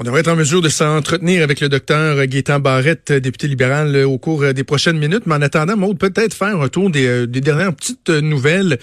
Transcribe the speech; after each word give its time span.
On 0.00 0.02
devrait 0.02 0.20
être 0.20 0.28
en 0.28 0.36
mesure 0.36 0.62
de 0.62 0.70
s'entretenir 0.70 1.42
avec 1.42 1.60
le 1.60 1.68
docteur 1.68 2.24
Gaétan 2.24 2.58
Barrette, 2.58 3.12
député 3.12 3.48
libéral, 3.48 3.94
au 4.06 4.16
cours 4.16 4.54
des 4.54 4.64
prochaines 4.64 4.96
minutes. 4.98 5.24
Mais 5.26 5.34
en 5.34 5.42
attendant, 5.42 5.76
Maud, 5.76 5.98
peut-être 5.98 6.32
faire 6.32 6.58
un 6.58 6.68
tour 6.68 6.88
des, 6.88 7.26
dernières 7.26 7.74
petites 7.74 8.08
nouvelles. 8.08 8.78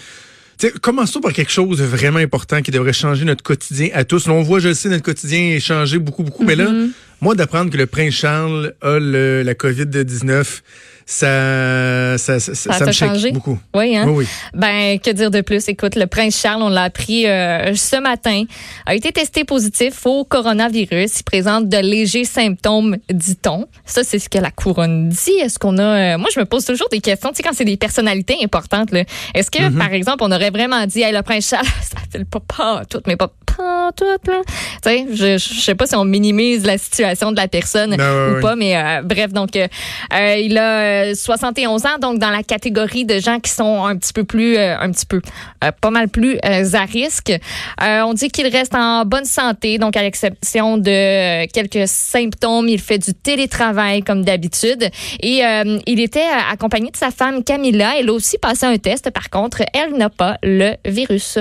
Commençons 0.79 1.19
par 1.19 1.33
quelque 1.33 1.51
chose 1.51 1.79
de 1.79 1.85
vraiment 1.85 2.19
important 2.19 2.61
qui 2.61 2.69
devrait 2.69 2.93
changer 2.93 3.25
notre 3.25 3.41
quotidien 3.41 3.89
à 3.95 4.03
tous. 4.03 4.27
on 4.27 4.43
voit, 4.43 4.59
je 4.59 4.67
le 4.67 4.73
sais, 4.75 4.89
notre 4.89 5.01
quotidien 5.01 5.39
est 5.39 5.59
changé 5.59 5.97
beaucoup, 5.97 6.21
beaucoup. 6.21 6.43
Mais 6.43 6.55
là, 6.55 6.69
mm-hmm. 6.69 6.89
Moi, 7.21 7.35
d'apprendre 7.35 7.71
que 7.71 7.77
le 7.77 7.87
prince 7.87 8.13
Charles 8.13 8.73
a 8.81 8.99
le, 8.99 9.41
la 9.43 9.53
COVID-19, 9.53 10.61
ça, 11.09 12.17
ça, 12.17 12.37
ça, 12.39 12.53
ça, 12.53 12.85
me 12.85 12.91
changé? 12.91 13.31
beaucoup. 13.31 13.57
Oui, 13.73 13.95
hein? 13.95 14.05
Oui, 14.09 14.27
Ben, 14.53 14.99
que 14.99 15.09
dire 15.11 15.31
de 15.31 15.39
plus? 15.39 15.69
Écoute, 15.69 15.95
le 15.95 16.05
prince 16.05 16.37
Charles, 16.37 16.61
on 16.61 16.67
l'a 16.67 16.83
appris 16.83 17.25
euh, 17.25 17.73
ce 17.75 17.95
matin, 17.95 18.43
a 18.85 18.93
été 18.93 19.13
testé 19.13 19.45
positif 19.45 20.05
au 20.05 20.25
coronavirus. 20.25 21.21
Il 21.21 21.23
présente 21.23 21.69
de 21.69 21.77
légers 21.77 22.25
symptômes, 22.25 22.97
dit-on. 23.09 23.67
Ça, 23.85 24.03
c'est 24.03 24.19
ce 24.19 24.27
que 24.27 24.37
la 24.37 24.51
couronne 24.51 25.07
dit. 25.07 25.31
Est-ce 25.39 25.57
qu'on 25.57 25.77
a... 25.77 26.15
Euh, 26.15 26.17
moi, 26.17 26.27
je 26.35 26.41
me 26.41 26.45
pose 26.45 26.65
toujours 26.65 26.89
des 26.89 26.99
questions. 26.99 27.29
Tu 27.29 27.37
sais, 27.37 27.43
quand 27.43 27.55
c'est 27.55 27.63
des 27.63 27.77
personnalités 27.77 28.35
importantes, 28.43 28.89
est-ce 29.33 29.49
que, 29.49 29.59
mm-hmm. 29.59 29.77
par 29.77 29.93
exemple, 29.93 30.23
on 30.25 30.31
aurait 30.33 30.51
vraiment 30.51 30.85
dit, 30.87 31.03
hey, 31.03 31.13
le 31.13 31.21
prince 31.21 31.47
Charles, 31.47 31.65
ça 31.81 31.99
fait 32.11 32.25
pas, 32.25 32.41
pas 32.41 32.83
tout, 32.85 33.01
mais 33.07 33.15
pas 33.15 33.31
pas 33.57 33.91
tout, 33.95 34.05
là? 34.05 34.41
Tu 34.45 34.53
sais, 34.83 35.05
je, 35.11 35.37
je 35.37 35.61
sais 35.61 35.75
pas 35.75 35.87
si 35.87 35.95
on 35.95 36.05
minimise 36.05 36.65
la 36.65 36.77
situation 36.77 37.06
de 37.13 37.35
la 37.35 37.47
personne 37.47 37.95
ben 37.95 38.37
ou 38.37 38.41
pas, 38.41 38.55
mais 38.55 38.75
euh, 38.75 39.01
bref, 39.03 39.31
donc, 39.33 39.51
il 39.55 40.57
a 40.57 41.15
71 41.15 41.85
ans, 41.85 41.97
donc 41.99 42.19
dans 42.19 42.29
la 42.29 42.43
catégorie 42.43 43.05
de 43.05 43.19
gens 43.19 43.39
qui 43.39 43.51
sont 43.51 43.85
un 43.85 43.95
petit 43.97 44.13
peu 44.13 44.23
plus, 44.23 44.57
euh, 44.57 44.77
un 44.79 44.91
petit 44.91 45.05
peu, 45.05 45.21
euh, 45.63 45.71
pas 45.81 45.89
mal 45.89 46.09
plus 46.09 46.37
euh, 46.45 46.73
à 46.73 46.85
risque. 46.85 47.31
on 47.79 48.13
dit 48.13 48.29
qu'il 48.29 48.47
reste 48.47 48.75
en 48.75 49.05
bonne 49.05 49.25
santé, 49.25 49.77
donc 49.77 49.95
à 49.97 50.01
l'exception 50.01 50.77
de 50.77 51.45
quelques 51.47 51.87
symptômes, 51.87 52.67
il 52.67 52.79
fait 52.79 52.97
du 52.97 53.13
télétravail 53.13 54.03
comme 54.03 54.23
d'habitude. 54.23 54.89
Et 55.21 55.41
il 55.85 55.99
était 55.99 56.27
accompagné 56.51 56.91
de 56.91 56.97
sa 56.97 57.11
femme 57.11 57.43
Camilla. 57.43 57.93
Elle 57.99 58.09
a 58.09 58.13
aussi 58.13 58.37
passé 58.37 58.65
un 58.65 58.77
test. 58.77 59.09
Par 59.11 59.29
contre, 59.29 59.61
elle 59.73 59.97
n'a 59.97 60.09
pas 60.09 60.37
le 60.43 60.73
virus. 60.85 61.39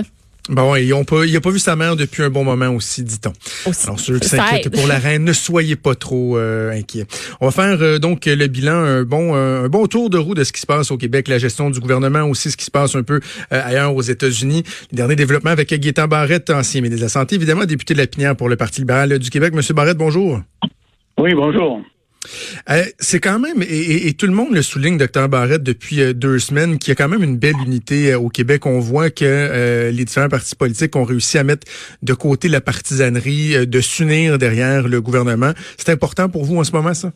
Bon, 0.49 0.77
et 0.77 0.93
on 0.93 1.05
peut, 1.05 1.27
il 1.27 1.33
n'a 1.33 1.41
pas 1.41 1.51
vu 1.51 1.59
sa 1.59 1.75
mère 1.75 1.97
depuis 1.97 2.23
un 2.23 2.31
bon 2.31 2.45
moment 2.45 2.69
aussi, 2.71 3.03
dit-on. 3.03 3.33
Alors, 3.85 3.99
ceux 3.99 4.19
qui 4.19 4.29
s'inquiètent 4.29 4.71
pour 4.71 4.87
la 4.87 4.99
reine, 4.99 5.25
ne 5.25 5.33
soyez 5.33 5.77
pas 5.77 5.95
trop 5.95 6.39
euh, 6.39 6.71
inquiets. 6.71 7.07
On 7.41 7.47
va 7.47 7.53
faire 7.53 7.83
euh, 7.83 7.99
donc 7.99 8.27
le 8.27 8.47
bilan, 8.47 8.75
un 8.75 9.03
bon, 9.03 9.35
un 9.35 9.69
bon 9.69 9.87
tour 9.87 10.09
de 10.09 10.19
roue 10.19 10.35
de 10.35 10.45
ce 10.45 10.53
qui 10.53 10.61
se 10.61 10.67
passe 10.67 10.91
au 10.91 10.97
Québec, 10.97 11.29
la 11.29 11.39
gestion 11.39 11.71
du 11.71 11.81
gouvernement, 11.81 12.23
aussi 12.23 12.51
ce 12.51 12.57
qui 12.57 12.65
se 12.65 12.71
passe 12.71 12.95
un 12.95 13.03
peu 13.03 13.21
euh, 13.53 13.63
ailleurs 13.65 13.95
aux 13.95 14.03
États-Unis. 14.03 14.63
Les 14.93 14.97
derniers 14.97 15.17
développements 15.17 15.51
avec 15.51 15.75
Gaétan 15.75 16.07
Barrette, 16.07 16.51
ancien 16.51 16.81
ministre 16.81 17.01
de 17.01 17.07
la 17.07 17.11
Santé, 17.11 17.35
évidemment 17.35 17.65
député 17.65 17.95
de 17.95 17.99
la 17.99 18.07
Pinière 18.07 18.37
pour 18.37 18.49
le 18.49 18.57
Parti 18.57 18.81
libéral 18.81 19.19
du 19.19 19.31
Québec. 19.31 19.53
Monsieur 19.55 19.75
Barrette, 19.75 19.99
bonjour. 19.99 20.41
Oui, 21.19 21.35
bonjour. 21.35 21.81
Euh, 22.71 22.83
c'est 22.99 23.21
quand 23.21 23.39
même, 23.39 23.63
et, 23.69 24.13
tout 24.15 24.27
le 24.27 24.33
monde 24.33 24.53
le 24.53 24.63
souligne, 24.63 24.97
docteur 24.97 25.29
Barrette, 25.29 25.63
depuis 25.63 26.01
euh, 26.01 26.13
deux 26.13 26.39
semaines, 26.39 26.79
qu'il 26.79 26.91
y 26.91 26.93
a 26.93 26.95
quand 26.95 27.09
même 27.09 27.23
une 27.23 27.39
belle 27.39 27.57
unité 27.65 28.13
euh, 28.13 28.19
au 28.19 28.29
Québec. 28.29 28.67
On 28.67 28.81
voit 28.81 29.11
que 29.11 29.91
les 29.91 30.05
différents 30.05 30.29
partis 30.29 30.57
politiques 30.57 30.97
ont 30.97 31.05
réussi 31.05 31.39
à 31.39 31.45
mettre 31.45 31.67
de 32.03 32.13
côté 32.15 32.49
la 32.49 32.61
partisanerie, 32.61 33.67
de 33.67 33.81
s'unir 33.81 34.39
derrière 34.39 34.89
le 34.89 35.01
gouvernement. 35.01 35.53
C'est 35.77 35.93
important 35.93 36.29
pour 36.29 36.45
vous 36.45 36.59
en 36.59 36.65
ce 36.65 36.73
moment, 36.73 36.95
ça? 36.95 37.13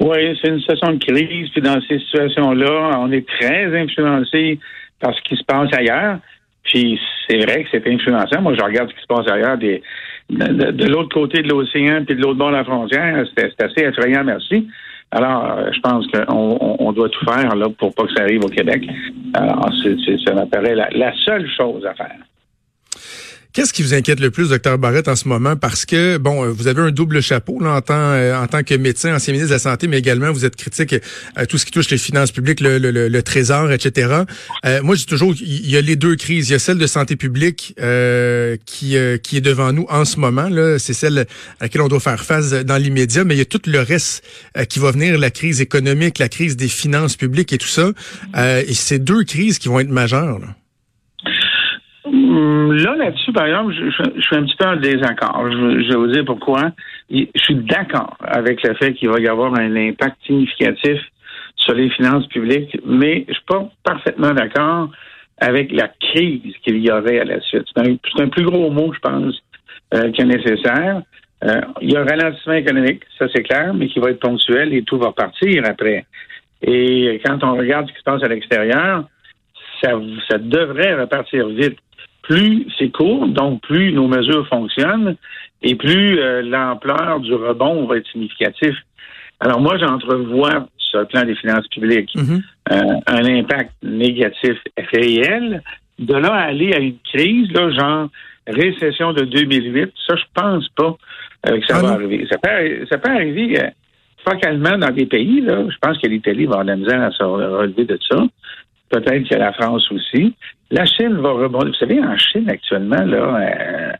Oui, 0.00 0.38
c'est 0.40 0.48
une 0.48 0.60
situation 0.60 0.92
de 0.92 1.04
crise. 1.04 1.48
Puis 1.50 1.62
dans 1.62 1.80
ces 1.88 1.98
situations-là, 1.98 2.98
on 3.00 3.12
est 3.12 3.26
très 3.26 3.78
influencé 3.78 4.58
par 5.00 5.14
ce 5.14 5.20
qui 5.22 5.36
se 5.36 5.44
passe 5.44 5.68
ailleurs. 5.72 6.18
Puis 6.64 6.98
c'est 7.28 7.38
vrai 7.38 7.64
que 7.64 7.68
c'est 7.72 7.86
influençant. 7.86 8.40
Moi, 8.42 8.54
je 8.58 8.62
regarde 8.62 8.90
ce 8.90 8.94
qui 8.94 9.02
se 9.02 9.06
passe 9.06 9.28
ailleurs 9.28 9.58
des, 9.58 9.82
de, 10.30 10.86
l'autre 10.86 11.12
côté 11.12 11.42
de 11.42 11.48
l'océan 11.48 12.04
puis 12.04 12.14
de 12.14 12.22
l'autre 12.22 12.38
bord 12.38 12.50
de 12.50 12.56
la 12.56 12.64
frontière. 12.64 13.24
C'est 13.36 13.62
assez 13.62 13.82
effrayant, 13.82 14.24
merci. 14.24 14.68
Alors, 15.12 15.58
euh, 15.58 15.70
je 15.72 15.80
pense 15.80 16.06
qu'on 16.06 16.76
on 16.78 16.92
doit 16.92 17.08
tout 17.08 17.24
faire 17.24 17.54
là 17.56 17.66
pour 17.78 17.92
pas 17.94 18.04
que 18.04 18.14
ça 18.14 18.22
arrive 18.22 18.44
au 18.44 18.48
Québec. 18.48 18.88
Alors, 19.34 19.68
ça 20.24 20.34
m'apparaît 20.34 20.74
la 20.74 21.12
seule 21.24 21.48
chose 21.50 21.84
à 21.84 21.94
faire. 21.94 22.16
Qu'est-ce 23.52 23.72
qui 23.72 23.82
vous 23.82 23.94
inquiète 23.94 24.20
le 24.20 24.30
plus, 24.30 24.50
docteur 24.50 24.78
Barrett, 24.78 25.08
en 25.08 25.16
ce 25.16 25.26
moment? 25.26 25.56
Parce 25.56 25.84
que, 25.84 26.18
bon, 26.18 26.48
vous 26.50 26.68
avez 26.68 26.82
un 26.82 26.92
double 26.92 27.20
chapeau 27.20 27.58
là, 27.60 27.74
en, 27.74 27.80
tant, 27.80 27.94
euh, 27.94 28.36
en 28.36 28.46
tant 28.46 28.62
que 28.62 28.74
médecin, 28.76 29.12
ancien 29.12 29.32
ministre 29.32 29.48
de 29.48 29.54
la 29.54 29.58
Santé, 29.58 29.88
mais 29.88 29.98
également 29.98 30.30
vous 30.30 30.44
êtes 30.44 30.54
critique 30.54 30.94
à 31.34 31.46
tout 31.46 31.58
ce 31.58 31.66
qui 31.66 31.72
touche 31.72 31.90
les 31.90 31.98
finances 31.98 32.30
publiques, 32.30 32.60
le, 32.60 32.78
le, 32.78 33.08
le, 33.08 33.22
trésor, 33.24 33.72
etc. 33.72 34.22
Euh, 34.64 34.82
moi, 34.84 34.94
je 34.94 35.00
dis 35.00 35.06
toujours 35.06 35.34
il 35.40 35.68
y 35.68 35.76
a 35.76 35.80
les 35.80 35.96
deux 35.96 36.14
crises. 36.14 36.48
Il 36.48 36.52
y 36.52 36.54
a 36.54 36.60
celle 36.60 36.78
de 36.78 36.86
santé 36.86 37.16
publique 37.16 37.74
euh, 37.80 38.56
qui, 38.66 38.96
qui 39.24 39.36
est 39.36 39.40
devant 39.40 39.72
nous 39.72 39.86
en 39.88 40.04
ce 40.04 40.20
moment. 40.20 40.48
C'est 40.78 40.94
celle 40.94 41.18
à 41.18 41.24
laquelle 41.62 41.80
on 41.82 41.88
doit 41.88 41.98
faire 41.98 42.24
face 42.24 42.50
dans 42.50 42.76
l'immédiat, 42.76 43.24
mais 43.24 43.34
il 43.34 43.38
y 43.38 43.42
a 43.42 43.46
tout 43.46 43.62
le 43.66 43.80
reste 43.80 44.22
qui 44.68 44.78
va 44.78 44.92
venir, 44.92 45.18
la 45.18 45.30
crise 45.30 45.60
économique, 45.60 46.18
la 46.18 46.28
crise 46.28 46.56
des 46.56 46.68
finances 46.68 47.16
publiques 47.16 47.52
et 47.52 47.58
tout 47.58 47.66
ça. 47.66 47.90
et 48.36 48.74
c'est 48.74 49.00
deux 49.00 49.24
crises 49.24 49.58
qui 49.58 49.68
vont 49.68 49.80
être 49.80 49.88
majeures. 49.90 50.38
Là. 50.38 50.54
Hum, 52.30 52.76
là, 52.76 52.94
là-dessus, 52.94 53.32
par 53.32 53.46
exemple, 53.46 53.74
je, 53.74 54.20
suis 54.20 54.36
un 54.36 54.44
petit 54.44 54.54
peu 54.56 54.64
en 54.64 54.76
désaccord. 54.76 55.50
Je, 55.50 55.88
vais 55.88 55.96
vous 55.96 56.06
dire 56.06 56.24
pourquoi. 56.24 56.70
Je 57.10 57.26
suis 57.34 57.56
d'accord 57.56 58.16
avec 58.20 58.62
le 58.62 58.74
fait 58.74 58.92
qu'il 58.94 59.08
va 59.08 59.18
y 59.18 59.26
avoir 59.26 59.52
un 59.58 59.74
impact 59.74 60.16
significatif 60.24 61.00
sur 61.56 61.74
les 61.74 61.90
finances 61.90 62.28
publiques, 62.28 62.78
mais 62.86 63.24
je 63.26 63.34
suis 63.34 63.44
pas 63.48 63.68
parfaitement 63.82 64.30
d'accord 64.30 64.90
avec 65.38 65.72
la 65.72 65.88
crise 65.88 66.54
qu'il 66.62 66.78
y 66.78 66.92
aurait 66.92 67.18
à 67.18 67.24
la 67.24 67.40
suite. 67.40 67.64
C'est 67.74 68.20
un, 68.20 68.28
plus 68.28 68.44
gros 68.44 68.70
mot, 68.70 68.92
je 68.92 69.00
pense, 69.00 69.42
euh, 69.94 70.12
qui 70.12 70.20
est 70.20 70.24
nécessaire. 70.24 71.02
Euh, 71.42 71.60
il 71.80 71.90
y 71.90 71.96
a 71.96 72.02
un 72.02 72.04
ralentissement 72.04 72.52
économique, 72.52 73.02
ça 73.18 73.26
c'est 73.34 73.42
clair, 73.42 73.74
mais 73.74 73.88
qui 73.88 73.98
va 73.98 74.10
être 74.10 74.20
ponctuel 74.20 74.72
et 74.72 74.84
tout 74.84 74.98
va 74.98 75.10
partir 75.10 75.64
après. 75.66 76.04
Et 76.62 77.20
quand 77.24 77.42
on 77.42 77.56
regarde 77.56 77.88
ce 77.88 77.92
qui 77.92 77.98
se 77.98 78.04
passe 78.04 78.22
à 78.22 78.28
l'extérieur, 78.28 79.04
ça, 79.82 79.92
ça 80.28 80.38
devrait 80.38 80.94
repartir 80.94 81.48
vite 81.48 81.78
plus 82.30 82.66
c'est 82.78 82.90
court, 82.90 83.26
donc 83.26 83.60
plus 83.62 83.92
nos 83.92 84.06
mesures 84.06 84.46
fonctionnent 84.46 85.16
et 85.62 85.74
plus 85.74 86.20
euh, 86.20 86.42
l'ampleur 86.42 87.18
du 87.18 87.34
rebond 87.34 87.86
va 87.86 87.96
être 87.96 88.06
significatif. 88.12 88.76
Alors 89.40 89.60
moi, 89.60 89.76
j'entrevois 89.78 90.68
sur 90.78 91.00
le 91.00 91.06
plan 91.06 91.24
des 91.24 91.34
finances 91.34 91.66
publiques 91.68 92.14
mm-hmm. 92.14 92.42
euh, 92.72 93.00
un 93.08 93.24
impact 93.24 93.72
négatif 93.82 94.56
réel. 94.92 95.62
De 95.98 96.14
là 96.14 96.32
à 96.32 96.42
aller 96.44 96.72
à 96.72 96.78
une 96.78 96.98
crise, 97.12 97.50
là, 97.50 97.70
genre 97.72 98.08
récession 98.46 99.12
de 99.12 99.24
2008, 99.24 99.92
ça, 100.06 100.14
je 100.16 100.24
pense 100.32 100.68
pas 100.76 100.96
euh, 101.48 101.58
que 101.60 101.66
ça 101.66 101.78
ah 101.78 101.82
va 101.82 101.88
arriver. 101.94 102.26
Ça 102.30 102.38
peut, 102.38 102.86
ça 102.88 102.98
peut 102.98 103.10
arriver 103.10 103.60
focalement 104.24 104.78
dans 104.78 104.90
des 104.90 105.06
pays. 105.06 105.40
Là. 105.40 105.64
Je 105.68 105.76
pense 105.82 105.98
que 105.98 106.06
l'Italie 106.06 106.46
va 106.46 106.60
avoir 106.60 106.64
de 106.64 106.70
la 106.70 106.76
misère 106.76 107.02
à 107.02 107.10
se 107.10 107.24
relever 107.24 107.84
de 107.84 107.98
ça. 108.08 108.18
Peut-être 108.88 109.28
que 109.28 109.34
la 109.34 109.52
France 109.52 109.90
aussi. 109.90 110.34
La 110.70 110.86
Chine 110.86 111.16
va 111.16 111.32
rebondir. 111.32 111.68
Vous 111.68 111.74
savez, 111.74 112.00
en 112.00 112.16
Chine, 112.16 112.48
actuellement, 112.48 113.04
là, 113.04 113.36
euh, 113.40 113.92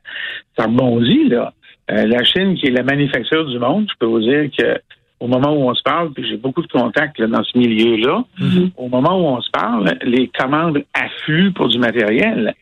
ça 0.56 0.64
rebondit, 0.64 1.28
là. 1.28 1.52
Euh, 1.90 2.06
la 2.06 2.22
Chine, 2.22 2.54
qui 2.54 2.68
est 2.68 2.70
la 2.70 2.84
manufacture 2.84 3.44
du 3.46 3.58
monde, 3.58 3.86
je 3.90 3.94
peux 3.98 4.06
vous 4.06 4.20
dire 4.20 4.48
que 4.56 4.80
au 5.18 5.26
moment 5.26 5.52
où 5.52 5.68
on 5.68 5.74
se 5.74 5.82
parle, 5.82 6.12
puis 6.12 6.26
j'ai 6.26 6.38
beaucoup 6.38 6.62
de 6.62 6.68
contacts 6.68 7.20
dans 7.20 7.44
ce 7.44 7.58
milieu-là, 7.58 8.24
mm-hmm. 8.38 8.70
au 8.78 8.88
moment 8.88 9.20
où 9.20 9.36
on 9.36 9.40
se 9.42 9.50
parle, 9.50 9.98
les 10.02 10.28
commandes 10.28 10.82
affluent 10.94 11.52
pour 11.52 11.68
du 11.68 11.78
matériel. 11.78 12.54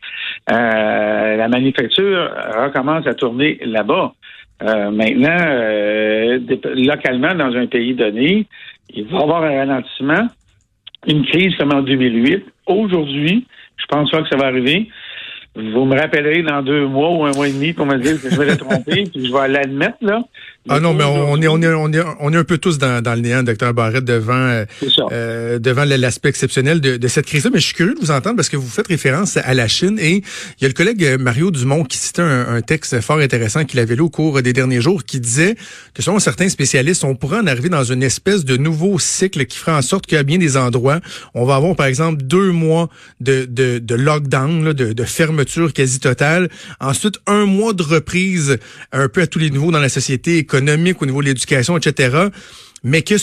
Euh, 0.50 1.36
la 1.36 1.48
manufacture 1.48 2.30
recommence 2.56 3.06
à 3.06 3.14
tourner 3.14 3.60
là-bas. 3.64 4.12
maintenant, 4.60 5.38
localement, 6.74 7.34
dans 7.36 7.54
un 7.54 7.66
pays 7.66 7.94
donné, 7.94 8.46
il 8.90 9.04
va 9.04 9.18
y 9.18 9.22
avoir 9.22 9.44
un 9.44 9.56
ralentissement, 9.58 10.26
une 11.06 11.24
crise 11.26 11.54
comme 11.56 11.72
en 11.72 11.82
2008. 11.82 12.44
Aujourd'hui, 12.66 13.46
je 13.78 13.86
pense 13.86 14.10
pas 14.10 14.22
que 14.22 14.28
ça 14.28 14.36
va 14.36 14.46
arriver. 14.46 14.88
Vous 15.54 15.84
me 15.84 15.98
rappellerez 15.98 16.42
dans 16.42 16.62
deux 16.62 16.86
mois 16.86 17.10
ou 17.10 17.24
un 17.24 17.32
mois 17.32 17.48
et 17.48 17.52
demi 17.52 17.72
pour 17.72 17.86
me 17.86 17.96
dire 17.96 18.20
que 18.22 18.30
je 18.30 18.36
vais 18.38 18.46
la 18.46 18.56
tromper, 18.56 19.04
puis 19.12 19.26
je 19.26 19.32
vais 19.32 19.48
l'admettre, 19.48 19.98
là. 20.02 20.22
Ah 20.68 20.80
non, 20.80 20.94
mais 20.94 21.04
on, 21.04 21.40
est, 21.40 21.48
on, 21.48 21.62
est, 21.62 21.68
on, 21.68 21.92
est, 21.92 22.02
on 22.20 22.32
est 22.32 22.36
un 22.36 22.44
peu 22.44 22.58
tous 22.58 22.78
dans, 22.78 23.02
dans 23.02 23.14
le 23.14 23.20
néant, 23.20 23.42
docteur 23.42 23.74
Barrette, 23.74 24.04
devant, 24.04 24.34
euh, 24.34 24.64
euh 25.12 25.58
devant 25.58 25.84
l'aspect 25.84 26.28
exceptionnel 26.28 26.80
de, 26.80 26.96
de 26.96 27.08
cette 27.08 27.26
crise-là. 27.26 27.50
Mais 27.52 27.60
je 27.60 27.66
suis 27.66 27.74
curieux 27.74 27.94
de 27.94 28.00
vous 28.00 28.10
entendre 28.10 28.36
parce 28.36 28.48
que 28.48 28.56
vous 28.56 28.68
faites 28.68 28.88
référence 28.88 29.36
à 29.36 29.54
la 29.54 29.68
Chine 29.68 29.98
et 29.98 30.16
il 30.16 30.62
y 30.62 30.64
a 30.64 30.68
le 30.68 30.74
collègue 30.74 31.04
euh, 31.04 31.18
Mario 31.18 31.50
Dumont 31.50 31.84
qui 31.84 31.98
citait 31.98 32.22
un, 32.22 32.54
un 32.54 32.60
texte 32.60 33.00
fort 33.00 33.18
intéressant 33.18 33.64
qu'il 33.64 33.80
avait 33.80 33.96
lu 33.96 34.02
au 34.02 34.10
cours 34.10 34.42
des 34.42 34.52
derniers 34.52 34.80
jours 34.80 35.04
qui 35.04 35.20
disait 35.20 35.56
que 35.94 36.02
selon 36.02 36.18
certains 36.18 36.48
spécialistes, 36.48 37.04
on 37.04 37.14
pourrait 37.14 37.38
en 37.38 37.46
arriver 37.46 37.68
dans 37.68 37.84
une 37.84 38.02
espèce 38.02 38.44
de 38.44 38.56
nouveau 38.56 38.98
cycle 38.98 39.46
qui 39.46 39.58
fera 39.58 39.78
en 39.78 39.82
sorte 39.82 40.06
qu'à 40.06 40.22
bien 40.22 40.38
des 40.38 40.56
endroits, 40.56 41.00
on 41.34 41.44
va 41.44 41.56
avoir 41.56 41.74
par 41.76 41.86
exemple 41.86 42.22
deux 42.22 42.50
mois 42.52 42.88
de, 43.20 43.44
de, 43.44 43.78
de 43.78 43.94
lockdown, 43.94 44.64
là, 44.64 44.72
de, 44.72 44.92
de 44.92 45.04
fermeture 45.04 45.72
quasi 45.72 46.00
totale. 46.00 46.48
Ensuite, 46.80 47.18
un 47.26 47.46
mois 47.46 47.72
de 47.72 47.82
reprise 47.82 48.58
un 48.92 49.08
peu 49.08 49.22
à 49.22 49.26
tous 49.26 49.38
les 49.38 49.50
niveaux 49.50 49.70
dans 49.70 49.80
la 49.80 49.88
société 49.88 50.38
économique, 50.38 50.57
au 50.58 51.06
niveau 51.06 51.22
de 51.22 51.26
l'éducation, 51.26 51.76
etc. 51.76 52.28
mais 52.84 53.02
que 53.02 53.14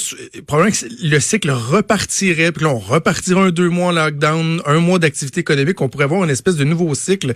probablement 0.42 0.72
que 0.72 1.08
le 1.08 1.20
cycle 1.20 1.50
repartirait, 1.50 2.52
puis 2.52 2.66
là, 2.66 2.72
on 2.72 2.80
repartirait 2.80 3.40
un 3.40 3.50
deux 3.50 3.70
mois 3.70 3.88
en 3.88 3.92
lockdown, 3.92 4.62
un 4.66 4.80
mois 4.80 5.00
d'activité 5.00 5.42
économique, 5.42 5.80
on 5.82 5.90
pourrait 5.90 6.06
avoir 6.06 6.24
une 6.24 6.30
espèce 6.30 6.58
de 6.58 6.64
nouveau 6.64 6.94
cycle 6.94 7.34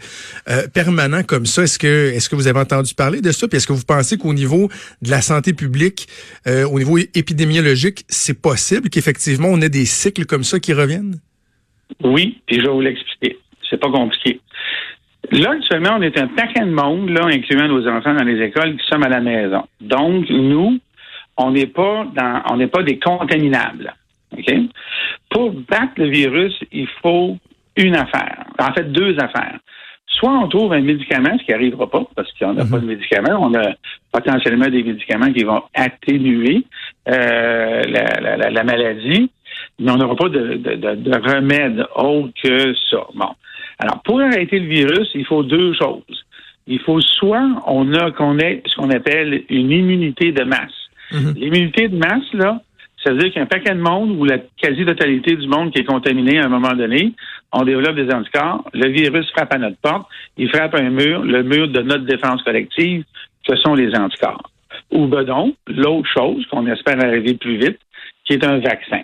euh, 0.49 0.67
permanent 0.67 1.23
comme 1.23 1.45
ça. 1.45 1.63
Est-ce 1.63 1.79
que 1.79 2.11
est-ce 2.11 2.29
que 2.29 2.35
vous 2.35 2.47
avez 2.47 2.59
entendu 2.59 2.93
parler 2.93 3.21
de 3.21 3.31
ça? 3.31 3.47
Puis 3.47 3.57
est-ce 3.57 3.67
que 3.67 3.73
vous 3.73 3.85
pensez 3.85 4.17
qu'au 4.17 4.33
niveau 4.33 4.69
de 5.01 5.09
la 5.09 5.21
santé 5.21 5.53
publique, 5.53 6.07
euh, 6.47 6.65
au 6.65 6.79
niveau 6.79 6.97
épidémiologique, 6.97 8.05
c'est 8.09 8.39
possible 8.39 8.89
qu'effectivement 8.89 9.49
on 9.49 9.61
ait 9.61 9.69
des 9.69 9.85
cycles 9.85 10.25
comme 10.25 10.43
ça 10.43 10.59
qui 10.59 10.73
reviennent? 10.73 11.19
Oui, 12.03 12.41
puis 12.45 12.57
je 12.57 12.61
vais 12.61 12.71
vous 12.71 12.81
l'expliquer. 12.81 13.37
C'est 13.69 13.79
pas 13.79 13.91
compliqué. 13.91 14.39
Là, 15.31 15.51
actuellement, 15.51 15.97
on 15.97 16.01
est 16.01 16.17
un 16.17 16.27
paquet 16.27 16.61
de 16.61 16.71
monde, 16.71 17.09
là, 17.09 17.25
incluant 17.25 17.67
nos 17.67 17.87
enfants 17.87 18.13
dans 18.13 18.23
les 18.23 18.41
écoles, 18.41 18.77
qui 18.77 18.85
sommes 18.87 19.03
à 19.03 19.09
la 19.09 19.21
maison. 19.21 19.63
Donc, 19.79 20.29
nous, 20.29 20.79
on 21.37 21.51
n'est 21.51 21.67
pas 21.67 22.05
dans, 22.15 22.41
on 22.51 22.57
n'est 22.57 22.67
pas 22.67 22.83
des 22.83 22.99
contaminables. 22.99 23.93
OK? 24.37 24.53
Pour 25.29 25.51
battre 25.51 25.93
le 25.97 26.09
virus, 26.09 26.53
il 26.71 26.87
faut 27.01 27.37
une 27.75 27.95
affaire. 27.95 28.45
En 28.59 28.73
fait, 28.73 28.91
deux 28.91 29.17
affaires. 29.19 29.59
Soit 30.07 30.31
on 30.31 30.47
trouve 30.47 30.73
un 30.73 30.81
médicament, 30.81 31.37
ce 31.39 31.45
qui 31.45 31.51
n'arrivera 31.51 31.89
pas, 31.89 32.03
parce 32.15 32.31
qu'on 32.33 32.53
n'a 32.53 32.65
pas 32.65 32.79
de 32.79 32.85
mhm. 32.85 32.87
médicament. 32.87 33.39
On 33.39 33.53
a 33.53 33.73
potentiellement 34.11 34.67
des 34.67 34.83
médicaments 34.83 35.31
qui 35.31 35.43
vont 35.43 35.63
atténuer 35.73 36.65
euh, 37.07 37.81
la, 37.83 38.63
maladie, 38.63 39.31
mais 39.79 39.91
on 39.91 39.95
n'aura 39.95 40.15
pas 40.15 40.29
de, 40.29 40.55
de, 40.55 41.11
remède 41.15 41.85
autre 41.95 42.33
que 42.43 42.73
ça. 42.89 43.05
Bon. 43.13 43.29
Alors, 43.79 44.01
pour 44.03 44.19
arrêter 44.19 44.59
le 44.59 44.67
virus, 44.67 45.09
il 45.15 45.25
faut 45.25 45.43
deux 45.43 45.73
choses. 45.73 46.25
Il 46.67 46.79
faut 46.79 47.01
soit 47.01 47.49
on 47.65 47.93
a 47.93 48.11
qu'on 48.11 48.37
ait 48.37 48.61
ce 48.65 48.75
qu'on 48.75 48.89
appelle 48.89 49.43
une 49.49 49.71
immunité 49.71 50.31
de 50.31 50.43
masse. 50.43 50.89
Mhm. 51.11 51.33
L'immunité 51.35 51.87
de 51.87 51.97
masse, 51.97 52.31
là, 52.33 52.61
ça 53.03 53.11
veut 53.11 53.17
dire 53.17 53.27
qu'il 53.27 53.37
y 53.37 53.39
a 53.39 53.43
un 53.43 53.47
paquet 53.47 53.73
de 53.73 53.79
monde 53.79 54.11
ou 54.11 54.25
la 54.25 54.37
quasi-totalité 54.61 55.35
du 55.37 55.47
monde 55.47 55.71
qui 55.71 55.79
est 55.79 55.85
contaminé 55.85 56.39
à 56.39 56.45
un 56.45 56.49
moment 56.49 56.73
donné, 56.73 57.13
on 57.53 57.63
développe 57.63 57.95
des 57.95 58.13
anticorps, 58.13 58.69
le 58.73 58.89
virus 58.89 59.29
frappe 59.31 59.53
à 59.53 59.57
notre 59.57 59.77
porte, 59.77 60.07
il 60.37 60.49
frappe 60.49 60.75
un 60.75 60.89
mur, 60.89 61.23
le 61.23 61.43
mur 61.43 61.69
de 61.69 61.81
notre 61.81 62.05
défense 62.05 62.43
collective, 62.43 63.03
ce 63.47 63.55
sont 63.55 63.73
les 63.73 63.95
anticorps. 63.95 64.51
Ou 64.91 65.07
ben 65.07 65.23
donc, 65.23 65.55
l'autre 65.67 66.09
chose 66.13 66.45
qu'on 66.47 66.67
espère 66.67 66.99
arriver 66.99 67.35
plus 67.35 67.57
vite, 67.57 67.79
qui 68.25 68.33
est 68.33 68.43
un 68.43 68.59
vaccin. 68.59 69.01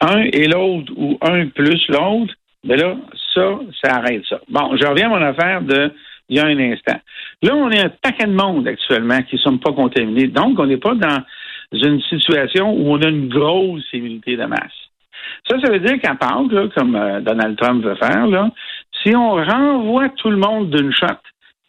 Un 0.00 0.24
et 0.32 0.48
l'autre, 0.48 0.92
ou 0.96 1.16
un 1.22 1.46
plus 1.46 1.82
l'autre, 1.88 2.34
ben 2.64 2.78
là, 2.78 2.96
ça, 3.34 3.58
ça 3.82 3.96
arrête 3.96 4.22
ça. 4.28 4.40
Bon, 4.48 4.76
je 4.76 4.86
reviens 4.86 5.10
à 5.10 5.18
mon 5.18 5.24
affaire 5.24 5.62
de 5.62 5.92
il 6.28 6.36
y 6.36 6.40
a 6.40 6.46
un 6.46 6.58
instant. 6.58 6.98
Là, 7.42 7.54
on 7.54 7.70
est 7.70 7.84
un 7.84 7.90
paquet 7.90 8.26
de 8.26 8.32
monde 8.32 8.66
actuellement 8.66 9.20
qui 9.22 9.36
ne 9.36 9.40
sont 9.40 9.58
pas 9.58 9.72
contaminés. 9.72 10.28
Donc, 10.28 10.58
on 10.58 10.66
n'est 10.66 10.78
pas 10.78 10.94
dans 10.94 11.22
une 11.72 12.00
situation 12.02 12.72
où 12.72 12.92
on 12.92 13.02
a 13.02 13.08
une 13.08 13.28
grosse 13.28 13.84
immunité 13.92 14.36
de 14.36 14.44
masse. 14.44 14.72
Ça, 15.48 15.58
ça 15.60 15.70
veut 15.70 15.80
dire 15.80 16.00
qu'à 16.00 16.14
part, 16.14 16.42
comme 16.74 16.96
euh, 16.96 17.20
Donald 17.20 17.56
Trump 17.58 17.84
veut 17.84 17.96
faire, 17.96 18.26
là, 18.26 18.50
si 19.02 19.14
on 19.14 19.32
renvoie 19.34 20.08
tout 20.10 20.30
le 20.30 20.38
monde 20.38 20.70
d'une 20.70 20.92
shot 20.92 21.06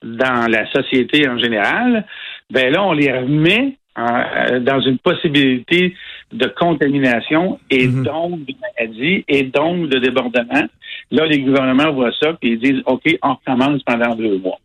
dans 0.03 0.49
la 0.49 0.71
société 0.71 1.27
en 1.27 1.37
général, 1.37 2.05
ben 2.49 2.71
là, 2.71 2.83
on 2.83 2.93
les 2.93 3.11
remet 3.11 3.77
euh, 3.97 4.59
dans 4.59 4.79
une 4.81 4.99
possibilité 4.99 5.95
de 6.31 6.47
contamination 6.47 7.59
et 7.69 7.87
mhm. 7.87 8.03
donc 8.03 8.45
de 8.45 8.53
maladie 8.61 9.25
et 9.27 9.43
donc 9.43 9.89
de 9.89 9.99
débordement. 9.99 10.67
Là, 11.11 11.25
les 11.25 11.39
gouvernements 11.39 11.91
voient 11.91 12.11
ça 12.21 12.31
et 12.41 12.49
ils 12.49 12.59
disent 12.59 12.81
OK, 12.85 13.03
on 13.21 13.35
recommence 13.35 13.83
pendant 13.83 14.15
deux 14.15 14.37
mois. 14.37 14.59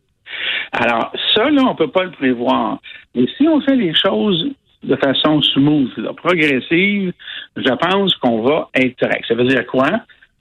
Alors, 0.71 1.11
ça, 1.35 1.49
là, 1.49 1.63
on 1.65 1.75
peut 1.75 1.89
pas 1.89 2.03
le 2.03 2.11
prévoir. 2.11 2.79
Mais 3.15 3.25
si 3.37 3.47
on 3.47 3.61
fait 3.61 3.75
les 3.75 3.93
choses 3.93 4.49
de 4.83 4.95
façon 4.95 5.41
smooth, 5.41 5.91
progressive, 6.15 7.13
je 7.55 7.73
pense 7.75 8.15
qu'on 8.15 8.41
va 8.41 8.69
être 8.73 8.99
correct. 8.99 9.25
Ça 9.27 9.35
veut 9.35 9.43
dire 9.43 9.65
quoi? 9.67 9.89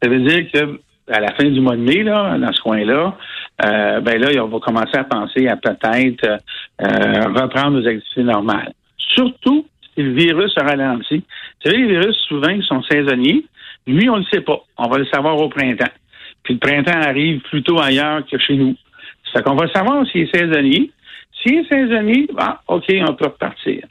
Ça 0.03 0.09
veut 0.09 0.21
dire 0.21 0.51
que 0.53 0.81
à 1.11 1.21
la 1.21 1.33
fin 1.35 1.45
du 1.45 1.61
mois 1.61 1.77
de 1.77 1.83
mai, 1.83 2.03
là, 2.03 2.39
dans 2.39 2.53
ce 2.53 2.61
coin-là, 2.63 3.17
euh, 3.65 4.01
ben 4.01 4.21
là, 4.21 4.45
on 4.45 4.49
va 4.49 4.59
commencer 4.61 4.97
à 4.97 5.05
penser 5.05 5.49
à 5.49 5.57
peut-être 5.57 6.25
euh, 6.25 7.23
reprendre 7.35 7.81
nos 7.81 7.87
activités 7.87 8.23
normales. 8.23 8.73
Surtout 8.97 9.67
si 9.95 10.03
le 10.03 10.13
virus 10.13 10.53
a 10.57 10.65
ralenti. 10.65 11.25
Vous 11.63 11.71
savez, 11.71 11.83
les 11.83 11.89
virus, 11.89 12.17
souvent, 12.29 12.51
ils 12.51 12.63
sont 12.65 12.83
saisonniers. 12.85 13.45
Lui, 13.87 14.09
on 14.09 14.15
ne 14.17 14.21
le 14.21 14.27
sait 14.33 14.41
pas. 14.41 14.61
On 14.79 14.89
va 14.89 14.99
le 14.99 15.07
savoir 15.07 15.37
au 15.39 15.49
printemps. 15.49 15.93
Puis 16.43 16.55
le 16.55 16.61
printemps 16.61 17.01
arrive 17.01 17.41
plutôt 17.41 17.81
ailleurs 17.81 18.25
que 18.27 18.39
chez 18.39 18.57
nous. 18.57 18.77
Ça 19.33 19.43
qu'on 19.43 19.55
va 19.57 19.69
savoir 19.69 20.07
s'il 20.07 20.23
est 20.23 20.35
saisonnier. 20.37 20.91
S'il 21.43 21.59
est 21.59 21.69
saisonnier, 21.69 22.27
bah, 22.33 22.63
OK, 22.69 22.85
on 22.91 23.15
peut 23.15 23.27
repartir. 23.27 23.87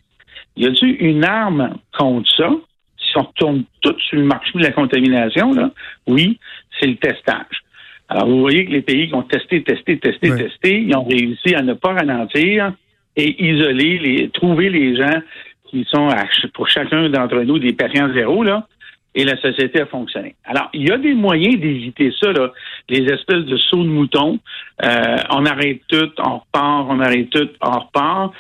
Y 0.58 0.66
a-t-il 0.66 0.98
une 1.00 1.24
arme 1.24 1.78
contre 1.98 2.30
ça? 2.36 2.50
Si 2.98 3.18
on 3.18 3.24
retourne 3.24 3.64
tout 3.82 3.96
sur 4.00 4.18
le 4.18 4.26
marché 4.26 4.52
de 4.56 4.64
la 4.64 4.72
contamination, 4.72 5.54
là, 5.54 5.72
oui, 6.08 6.40
c'est 6.80 6.88
le 6.88 6.96
testage. 6.96 7.64
Alors, 8.10 8.28
vous 8.28 8.40
voyez 8.40 8.66
que 8.66 8.72
les 8.72 8.82
pays 8.82 9.08
qui 9.08 9.14
ont 9.14 9.24
testé, 9.24 9.64
testé, 9.64 10.00
testé, 10.00 10.36
testé, 10.36 10.82
ils 10.82 10.96
ont 10.96 11.06
réussi 11.06 11.56
à 11.56 11.62
ne 11.62 11.74
pas 11.74 11.94
ralentir 11.94 12.74
et 13.16 13.44
isoler, 13.44 14.00
les, 14.00 14.30
trouver 14.30 14.70
les 14.70 14.96
gens 14.96 15.22
qui 15.70 15.86
sont 15.90 16.10
pour 16.54 16.68
chacun 16.68 17.10
d'entre 17.10 17.42
nous 17.42 17.60
des 17.60 17.74
patients 17.74 18.12
zéro, 18.14 18.44
là, 18.44 18.68
et 19.16 19.24
la 19.24 19.38
société 19.38 19.82
a 19.82 19.86
fonctionné. 19.86 20.36
Alors, 20.46 20.70
il 20.74 20.88
y 20.88 20.92
a 20.92 20.98
des 20.98 21.14
moyens 21.14 21.60
d'éviter 21.60 22.14
ça, 22.20 22.32
là, 22.32 22.52
les 22.90 23.04
espèces 23.12 23.46
de 23.46 23.58
sauts 23.58 23.84
de 23.84 23.90
moutons. 23.90 24.40
Euh, 24.84 25.18
on 25.32 25.46
arrête 25.46 25.82
tout, 25.88 26.12
on 26.20 26.38
repart, 26.40 26.88
on 26.90 27.00
arrête 27.00 27.30
tout, 27.30 27.50
on 27.62 27.80
repart. 27.80 28.34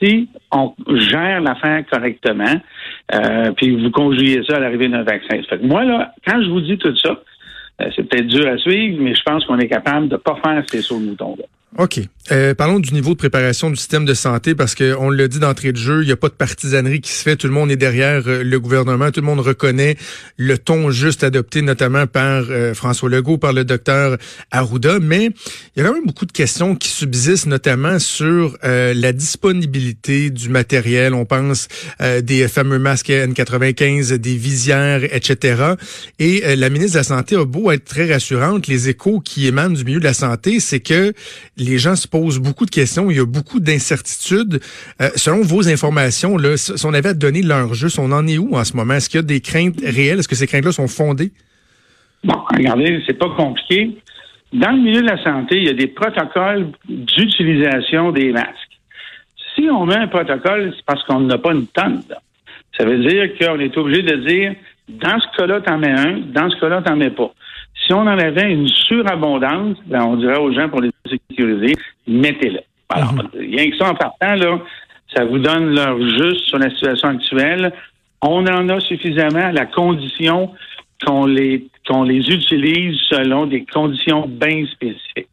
Si 0.00 0.28
on 0.52 0.74
gère 0.88 1.40
l'affaire 1.40 1.84
correctement, 1.90 2.60
euh, 3.14 3.52
puis 3.52 3.76
vous 3.76 3.90
conjuguez 3.90 4.42
ça 4.48 4.56
à 4.56 4.60
l'arrivée 4.60 4.88
d'un 4.88 5.02
vaccin. 5.02 5.40
Fait 5.48 5.62
moi, 5.62 5.84
là, 5.84 6.12
quand 6.26 6.40
je 6.42 6.48
vous 6.48 6.60
dis 6.60 6.78
tout 6.78 6.96
ça, 6.96 7.20
euh, 7.80 7.90
c'est 7.94 8.08
peut-être 8.08 8.26
dur 8.26 8.46
à 8.46 8.56
suivre, 8.58 8.98
mais 9.00 9.14
je 9.14 9.22
pense 9.22 9.44
qu'on 9.44 9.58
est 9.58 9.68
capable 9.68 10.08
de 10.08 10.14
ne 10.14 10.18
pas 10.18 10.36
faire 10.42 10.62
ces 10.66 10.82
sauts 10.82 11.00
de 11.00 11.06
moutons-là. 11.06 11.44
OK. 11.78 12.00
Euh, 12.32 12.54
parlons 12.54 12.78
du 12.78 12.92
niveau 12.92 13.10
de 13.10 13.16
préparation 13.16 13.70
du 13.70 13.76
système 13.76 14.04
de 14.04 14.14
santé 14.14 14.54
parce 14.54 14.74
qu'on 14.74 15.08
le 15.08 15.28
dit 15.28 15.38
d'entrée 15.38 15.72
de 15.72 15.76
jeu, 15.76 16.02
il 16.02 16.06
n'y 16.06 16.12
a 16.12 16.16
pas 16.16 16.28
de 16.28 16.34
partisanerie 16.34 17.00
qui 17.00 17.12
se 17.12 17.22
fait. 17.22 17.34
Tout 17.36 17.46
le 17.46 17.52
monde 17.52 17.70
est 17.70 17.76
derrière 17.76 18.22
euh, 18.26 18.44
le 18.44 18.60
gouvernement. 18.60 19.10
Tout 19.10 19.20
le 19.20 19.26
monde 19.26 19.40
reconnaît 19.40 19.96
le 20.36 20.58
ton 20.58 20.90
juste 20.90 21.24
adopté, 21.24 21.62
notamment 21.62 22.06
par 22.06 22.44
euh, 22.50 22.74
François 22.74 23.08
Legault, 23.08 23.38
par 23.38 23.52
le 23.52 23.64
docteur 23.64 24.16
Arruda. 24.50 24.98
Mais 25.00 25.30
il 25.74 25.82
y 25.82 25.84
a 25.84 25.88
quand 25.88 25.94
même 25.94 26.06
beaucoup 26.06 26.26
de 26.26 26.32
questions 26.32 26.76
qui 26.76 26.88
subsistent, 26.88 27.46
notamment 27.46 27.98
sur 27.98 28.56
la 28.62 29.12
disponibilité 29.12 30.30
du 30.30 30.48
matériel. 30.48 31.14
On 31.14 31.24
pense 31.24 31.68
des 32.22 32.48
fameux 32.48 32.78
masques 32.78 33.08
N95, 33.08 34.14
des 34.14 34.36
visières, 34.36 35.02
etc. 35.04 35.74
Et 36.18 36.56
la 36.56 36.68
ministre 36.70 36.94
de 36.94 36.98
la 36.98 37.04
Santé 37.04 37.36
a 37.36 37.44
beau 37.44 37.70
être 37.70 37.84
très 37.84 38.12
rassurante. 38.12 38.66
Les 38.66 38.88
échos 38.88 39.20
qui 39.20 39.46
émanent 39.46 39.74
du 39.74 39.84
milieu 39.84 40.00
de 40.00 40.04
la 40.04 40.14
santé, 40.14 40.60
c'est 40.60 40.80
que 40.80 41.12
les 41.60 41.78
gens 41.78 41.94
se 41.94 42.08
posent 42.08 42.38
beaucoup 42.38 42.66
de 42.66 42.70
questions, 42.70 43.10
il 43.10 43.16
y 43.18 43.20
a 43.20 43.26
beaucoup 43.26 43.60
d'incertitudes. 43.60 44.60
Euh, 45.00 45.10
selon 45.14 45.42
vos 45.42 45.68
informations, 45.68 46.36
là, 46.36 46.56
si 46.56 46.84
on 46.84 46.94
avait 46.94 47.10
à 47.10 47.14
donner 47.14 47.42
leur 47.42 47.74
juste, 47.74 47.98
on 47.98 48.10
en 48.12 48.26
est 48.26 48.38
où 48.38 48.56
en 48.56 48.64
ce 48.64 48.76
moment? 48.76 48.94
Est-ce 48.94 49.08
qu'il 49.08 49.18
y 49.18 49.24
a 49.24 49.26
des 49.26 49.40
craintes 49.40 49.80
réelles? 49.82 50.18
Est-ce 50.18 50.28
que 50.28 50.34
ces 50.34 50.46
craintes-là 50.46 50.72
sont 50.72 50.88
fondées? 50.88 51.32
Bon, 52.24 52.36
regardez, 52.54 53.02
c'est 53.06 53.18
pas 53.18 53.30
compliqué. 53.36 53.96
Dans 54.52 54.72
le 54.72 54.82
milieu 54.82 55.02
de 55.02 55.06
la 55.06 55.22
santé, 55.22 55.58
il 55.58 55.64
y 55.64 55.70
a 55.70 55.74
des 55.74 55.86
protocoles 55.86 56.72
d'utilisation 56.88 58.10
des 58.10 58.32
masques. 58.32 58.56
Si 59.54 59.68
on 59.70 59.86
met 59.86 59.96
un 59.96 60.08
protocole, 60.08 60.72
c'est 60.76 60.84
parce 60.84 61.02
qu'on 61.04 61.20
n'a 61.20 61.38
pas 61.38 61.52
une 61.52 61.66
tonne. 61.68 62.02
Ça 62.76 62.84
veut 62.84 62.98
dire 62.98 63.30
qu'on 63.38 63.58
est 63.60 63.76
obligé 63.76 64.02
de 64.02 64.16
dire, 64.16 64.54
dans 64.88 65.18
ce 65.20 65.36
cas-là, 65.36 65.60
t'en 65.60 65.78
mets 65.78 65.90
un, 65.90 66.18
dans 66.32 66.50
ce 66.50 66.58
cas-là, 66.60 66.82
t'en 66.82 66.96
mets 66.96 67.10
pas. 67.10 67.32
Si 67.90 67.94
on 67.94 68.02
en 68.02 68.06
avait 68.06 68.52
une 68.52 68.68
surabondance, 68.68 69.76
ben 69.86 70.04
on 70.04 70.14
dirait 70.14 70.38
aux 70.38 70.52
gens 70.52 70.68
pour 70.68 70.80
les 70.80 70.92
sécuriser, 71.08 71.74
mettez-le. 72.06 72.60
Alors, 72.88 73.14
mhm. 73.14 73.30
rien 73.34 73.68
que 73.68 73.76
ça 73.78 73.90
en 73.90 73.94
partant, 73.96 74.36
là, 74.36 74.60
ça 75.12 75.24
vous 75.24 75.40
donne 75.40 75.74
leur 75.74 75.98
juste 76.00 76.46
sur 76.46 76.58
la 76.60 76.70
situation 76.70 77.08
actuelle. 77.08 77.72
On 78.22 78.46
en 78.46 78.68
a 78.68 78.78
suffisamment 78.78 79.46
à 79.46 79.50
la 79.50 79.66
condition 79.66 80.52
qu'on 81.04 81.26
les, 81.26 81.66
qu'on 81.84 82.04
les 82.04 82.30
utilise 82.30 82.96
selon 83.08 83.46
des 83.46 83.64
conditions 83.64 84.28
bien 84.28 84.66
spécifiques. 84.66 85.26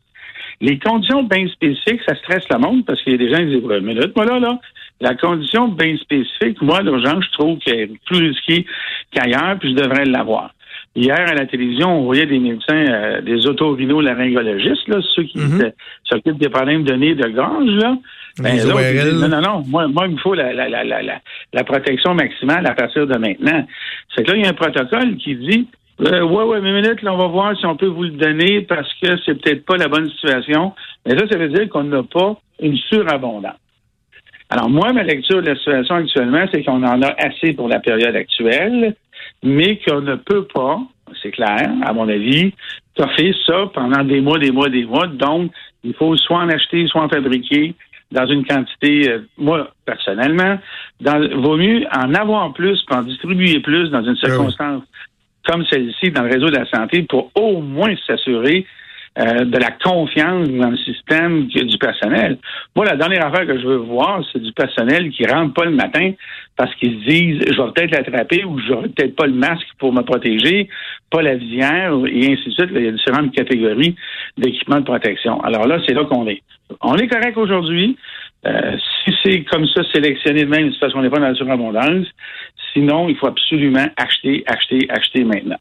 Les 0.59 0.79
conditions 0.79 1.21
bien 1.21 1.47
spécifiques, 1.49 2.01
ça 2.07 2.15
stresse 2.15 2.49
le 2.49 2.57
monde 2.57 2.85
parce 2.87 3.03
qu'il 3.03 3.11
y 3.11 3.15
a 3.15 3.19
des 3.19 3.29
gens 3.29 3.37
qui 3.37 3.55
disent, 3.55 3.65
ouais, 3.65 3.81
minute, 3.81 4.13
voilà, 4.15 4.39
là, 4.39 4.59
la 4.99 5.13
condition 5.13 5.67
bien 5.67 5.95
spécifique, 5.97 6.59
moi, 6.63 6.81
l'urgence, 6.81 7.23
je 7.23 7.37
trouve 7.37 7.59
qu'elle 7.59 7.81
est 7.81 7.91
plus 8.07 8.29
risquée 8.29 8.65
qu'ailleurs, 9.11 9.59
puis 9.59 9.69
je 9.69 9.75
devrais 9.75 10.05
l'avoir. 10.05 10.49
Hier, 10.97 11.15
à 11.15 11.35
la 11.35 11.45
télévision, 11.45 11.99
on 11.99 12.05
voyait 12.05 12.25
des 12.25 12.39
médecins, 12.39 12.73
euh, 12.73 13.21
des 13.21 13.45
otorhino-laryngologistes, 13.45 14.87
là, 14.87 14.97
ceux 15.15 15.23
qui 15.23 15.37
mhm. 15.37 15.71
s'occupent 16.03 16.39
des 16.39 16.49
problèmes 16.49 16.83
de 16.85 16.93
nez, 16.93 17.13
de 17.13 17.27
gorge, 17.27 17.69
là. 17.69 17.95
Ben, 18.39 18.57
non, 18.65 19.27
non, 19.27 19.41
non, 19.41 19.63
moi, 19.67 19.87
moi, 19.87 20.07
il 20.07 20.13
me 20.13 20.17
faut 20.17 20.33
la, 20.33 20.53
la, 20.53 20.67
la, 20.67 20.83
la, 20.83 21.21
la 21.53 21.63
protection 21.63 22.15
maximale 22.15 22.65
à 22.65 22.73
partir 22.73 23.05
de 23.05 23.15
maintenant. 23.15 23.65
C'est 24.15 24.23
que 24.23 24.31
là, 24.31 24.37
il 24.37 24.43
y 24.43 24.47
a 24.47 24.49
un 24.49 24.53
protocole 24.53 25.17
qui 25.17 25.35
dit 25.35 25.67
euh, 26.01 26.21
ouais, 26.21 26.43
ouais, 26.43 26.61
mais 26.61 26.73
minute, 26.73 27.01
là, 27.01 27.13
on 27.13 27.17
va 27.17 27.27
voir 27.27 27.57
si 27.57 27.65
on 27.65 27.75
peut 27.75 27.87
vous 27.87 28.03
le 28.03 28.11
donner 28.11 28.61
parce 28.61 28.91
que 29.01 29.17
c'est 29.25 29.41
peut-être 29.41 29.65
pas 29.65 29.77
la 29.77 29.87
bonne 29.87 30.09
situation. 30.09 30.73
Mais 31.05 31.17
ça, 31.17 31.27
ça 31.27 31.37
veut 31.37 31.49
dire 31.49 31.67
qu'on 31.69 31.83
n'a 31.83 32.03
pas 32.03 32.39
une 32.61 32.77
surabondance. 32.89 33.57
Alors, 34.49 34.69
moi, 34.69 34.93
ma 34.93 35.03
lecture 35.03 35.41
de 35.41 35.47
la 35.47 35.55
situation 35.55 35.95
actuellement, 35.95 36.45
c'est 36.51 36.63
qu'on 36.63 36.83
en 36.83 37.01
a 37.01 37.15
assez 37.17 37.53
pour 37.53 37.67
la 37.67 37.79
période 37.79 38.15
actuelle, 38.15 38.95
mais 39.43 39.79
qu'on 39.79 40.01
ne 40.01 40.15
peut 40.15 40.45
pas, 40.53 40.79
c'est 41.21 41.31
clair, 41.31 41.69
à 41.85 41.93
mon 41.93 42.07
avis, 42.09 42.53
fait 43.17 43.33
ça 43.45 43.69
pendant 43.73 44.03
des 44.03 44.21
mois, 44.21 44.39
des 44.39 44.51
mois, 44.51 44.69
des 44.69 44.85
mois. 44.85 45.07
Donc, 45.07 45.51
il 45.83 45.93
faut 45.93 46.15
soit 46.17 46.39
en 46.39 46.49
acheter, 46.49 46.87
soit 46.87 47.03
en 47.03 47.09
fabriquer 47.09 47.75
dans 48.11 48.25
une 48.25 48.45
quantité, 48.45 49.09
euh, 49.09 49.19
moi, 49.37 49.69
personnellement, 49.85 50.57
dans, 51.01 51.41
vaut 51.41 51.57
mieux 51.57 51.85
en 51.93 52.13
avoir 52.13 52.53
plus, 52.53 52.81
puis 52.85 52.97
en 52.97 53.03
distribuer 53.03 53.59
plus 53.59 53.89
dans 53.89 54.01
une 54.01 54.15
ben 54.21 54.29
circonstance 54.29 54.83
comme 55.45 55.65
celle-ci 55.65 56.11
dans 56.11 56.23
le 56.23 56.29
réseau 56.29 56.49
de 56.49 56.57
la 56.57 56.65
santé 56.65 57.03
pour 57.03 57.31
au 57.35 57.61
moins 57.61 57.93
s'assurer 58.05 58.65
euh, 59.19 59.45
de 59.45 59.57
la 59.57 59.71
confiance 59.71 60.47
dans 60.47 60.69
le 60.69 60.77
système 60.77 61.47
du 61.47 61.77
personnel. 61.79 62.37
Moi, 62.75 62.85
la 62.85 62.95
dernière 62.95 63.25
affaire 63.25 63.47
que 63.47 63.59
je 63.59 63.65
veux 63.65 63.77
voir, 63.77 64.23
c'est 64.31 64.41
du 64.41 64.51
personnel 64.51 65.09
qui 65.09 65.25
rentre 65.25 65.53
pas 65.55 65.65
le 65.65 65.71
matin 65.71 66.11
parce 66.55 66.73
qu'ils 66.75 66.99
se 66.99 67.09
disent 67.09 67.41
je 67.47 67.61
vais 67.61 67.71
peut-être 67.73 67.91
l'attraper 67.91 68.43
ou 68.45 68.59
je 68.59 68.73
n'aurai 68.73 68.89
peut-être 68.89 69.15
pas 69.15 69.25
le 69.25 69.33
masque 69.33 69.67
pour 69.79 69.91
me 69.91 70.01
protéger, 70.01 70.69
pas 71.09 71.23
la 71.23 71.35
visière, 71.35 71.93
et 72.05 72.33
ainsi 72.33 72.45
de 72.45 72.51
suite. 72.51 72.69
il 72.75 72.83
y 72.83 72.87
a 72.87 72.91
différentes 72.91 73.33
catégories 73.33 73.95
d'équipements 74.37 74.81
de 74.81 74.85
protection. 74.85 75.41
Alors 75.41 75.65
là, 75.65 75.79
c'est 75.87 75.93
là 75.93 76.05
qu'on 76.05 76.27
est. 76.27 76.43
On 76.81 76.95
est 76.95 77.07
correct 77.07 77.37
aujourd'hui. 77.37 77.97
Euh, 78.45 78.77
si 79.03 79.15
c'est 79.23 79.43
comme 79.45 79.65
ça 79.67 79.81
sélectionné 79.91 80.43
de 80.43 80.49
même, 80.49 80.71
c'est 80.71 80.79
parce 80.79 80.93
qu'on 80.93 81.01
n'est 81.01 81.09
pas 81.09 81.19
dans 81.19 81.29
la 81.29 81.35
surabondance. 81.35 82.05
Sinon, 82.73 83.09
il 83.09 83.15
faut 83.15 83.27
absolument 83.27 83.87
acheter, 83.97 84.43
acheter, 84.45 84.85
acheter 84.89 85.23
maintenant. 85.23 85.57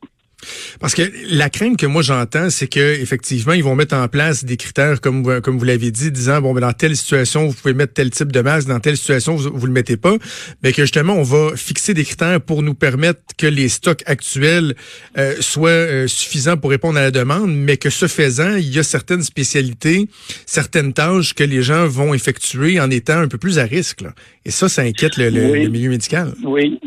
Parce 0.80 0.94
que 0.94 1.02
la 1.30 1.50
crainte 1.50 1.78
que 1.78 1.86
moi 1.86 2.02
j'entends, 2.02 2.50
c'est 2.50 2.68
que 2.68 3.00
effectivement 3.00 3.52
ils 3.52 3.64
vont 3.64 3.74
mettre 3.74 3.94
en 3.94 4.08
place 4.08 4.44
des 4.44 4.56
critères 4.56 5.00
comme 5.00 5.22
vous, 5.22 5.40
comme 5.40 5.58
vous 5.58 5.64
l'avez 5.64 5.90
dit, 5.90 6.10
disant 6.10 6.40
bon 6.40 6.54
ben, 6.54 6.60
dans 6.60 6.72
telle 6.72 6.96
situation 6.96 7.46
vous 7.46 7.54
pouvez 7.54 7.74
mettre 7.74 7.94
tel 7.94 8.10
type 8.10 8.32
de 8.32 8.40
masque, 8.40 8.68
dans 8.68 8.80
telle 8.80 8.96
situation 8.96 9.36
vous, 9.36 9.50
vous 9.52 9.66
le 9.66 9.72
mettez 9.72 9.96
pas, 9.96 10.16
mais 10.62 10.72
que 10.72 10.82
justement 10.82 11.14
on 11.14 11.22
va 11.22 11.56
fixer 11.56 11.94
des 11.94 12.04
critères 12.04 12.40
pour 12.40 12.62
nous 12.62 12.74
permettre 12.74 13.20
que 13.38 13.46
les 13.46 13.68
stocks 13.68 14.02
actuels 14.06 14.74
euh, 15.18 15.34
soient 15.40 15.70
euh, 15.70 16.06
suffisants 16.06 16.56
pour 16.56 16.70
répondre 16.70 16.98
à 16.98 17.02
la 17.02 17.10
demande, 17.10 17.54
mais 17.54 17.76
que 17.76 17.90
ce 17.90 18.06
faisant 18.06 18.56
il 18.56 18.74
y 18.74 18.78
a 18.78 18.82
certaines 18.82 19.22
spécialités, 19.22 20.08
certaines 20.46 20.92
tâches 20.92 21.34
que 21.34 21.44
les 21.44 21.62
gens 21.62 21.86
vont 21.86 22.14
effectuer 22.14 22.80
en 22.80 22.90
étant 22.90 23.18
un 23.18 23.28
peu 23.28 23.38
plus 23.38 23.58
à 23.58 23.64
risque. 23.64 24.04
Et 24.44 24.50
ça, 24.50 24.68
ça 24.68 24.82
inquiète 24.82 25.16
le, 25.16 25.30
le 25.30 25.68
milieu 25.68 25.90
médical. 25.90 26.32
Oui, 26.44 26.78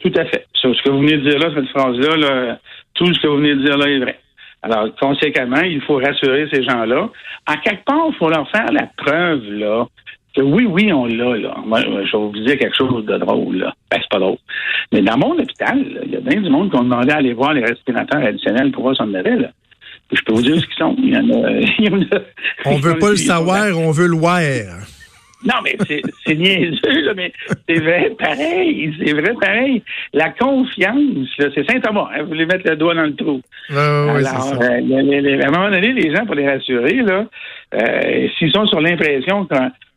tout 0.00 0.12
à 0.16 0.24
fait. 0.26 0.46
Ce 0.54 0.82
que 0.82 0.90
vous 0.90 1.00
venez 1.00 1.18
de 1.18 1.30
dire 1.30 1.38
là, 1.38 1.50
cette 1.54 1.68
phrase-là, 1.68 2.16
là, 2.16 2.60
tout 2.94 3.12
ce 3.12 3.20
que 3.20 3.26
vous 3.26 3.36
venez 3.36 3.54
de 3.54 3.64
dire 3.64 3.76
là 3.76 3.88
est 3.88 3.98
vrai. 3.98 4.18
Alors, 4.62 4.88
conséquemment, 4.98 5.60
il 5.60 5.82
faut 5.82 5.96
rassurer 5.96 6.48
ces 6.50 6.62
gens-là. 6.62 7.10
À 7.44 7.58
quelque 7.58 7.84
part, 7.84 8.06
il 8.08 8.14
faut 8.14 8.30
leur 8.30 8.50
faire 8.50 8.72
la 8.72 8.88
preuve, 8.96 9.42
là, 9.52 9.86
que 10.34 10.40
oui, 10.40 10.64
oui, 10.64 10.90
on 10.92 11.04
l'a, 11.04 11.36
là. 11.36 11.54
Moi, 11.66 11.80
je 11.82 12.16
vais 12.16 12.22
vous 12.22 12.32
dire 12.32 12.58
quelque 12.58 12.76
chose 12.76 13.04
de 13.04 13.18
drôle, 13.18 13.58
là. 13.58 13.74
Ben, 13.90 13.98
c'est 14.00 14.08
pas 14.08 14.18
drôle. 14.18 14.38
Mais 14.90 15.02
dans 15.02 15.18
mon 15.18 15.32
hôpital, 15.32 15.84
il 16.04 16.12
y 16.12 16.16
a 16.16 16.20
bien 16.20 16.40
du 16.40 16.48
monde 16.48 16.70
qui 16.70 16.76
ont 16.78 16.84
demandé 16.84 17.12
à 17.12 17.16
aller 17.16 17.34
voir 17.34 17.52
les 17.52 17.62
respirateurs 17.64 18.22
additionnels 18.24 18.72
pour 18.72 18.84
voir 18.84 18.96
son 18.96 19.12
avait, 19.12 19.36
là. 19.36 19.50
je 20.10 20.20
peux 20.22 20.32
vous 20.32 20.42
dire 20.42 20.58
ce 20.58 20.66
qu'ils 20.66 20.76
sont. 20.78 20.96
Il 20.98 21.12
y 21.12 21.16
en 21.16 21.44
a. 21.44 21.50
Il 21.78 21.84
y 21.84 21.88
en 21.90 22.16
a 22.16 22.20
on 22.64 22.76
veut 22.76 22.98
pas 22.98 23.10
le 23.10 23.16
savoir, 23.16 23.78
on 23.78 23.90
veut 23.90 24.08
le 24.08 24.16
voir. 24.16 24.40
Non, 25.44 25.56
mais 25.62 25.76
c'est 26.26 26.34
niaiseux, 26.34 27.02
là, 27.02 27.12
mais 27.14 27.32
c'est 27.68 27.80
vrai 27.80 28.12
pareil. 28.18 28.94
C'est 28.98 29.12
vrai 29.12 29.34
pareil. 29.38 29.82
La 30.14 30.30
confiance, 30.30 31.28
c'est 31.38 31.70
Saint-Thomas. 31.70 32.08
Hein, 32.14 32.22
vous 32.22 32.28
voulez 32.28 32.46
mettre 32.46 32.68
le 32.68 32.76
doigt 32.76 32.94
dans 32.94 33.02
le 33.02 33.14
trou. 33.14 33.42
Alors, 33.70 34.20
ça. 34.22 34.56
Euh, 34.62 35.42
à 35.42 35.48
un 35.48 35.50
moment 35.50 35.70
donné, 35.70 35.92
les 35.92 36.14
gens, 36.14 36.24
pour 36.24 36.34
les 36.34 36.48
rassurer, 36.48 37.02
là, 37.02 37.26
euh, 37.74 38.28
s'ils 38.38 38.52
sont 38.52 38.66
sur 38.66 38.80
l'impression 38.80 39.46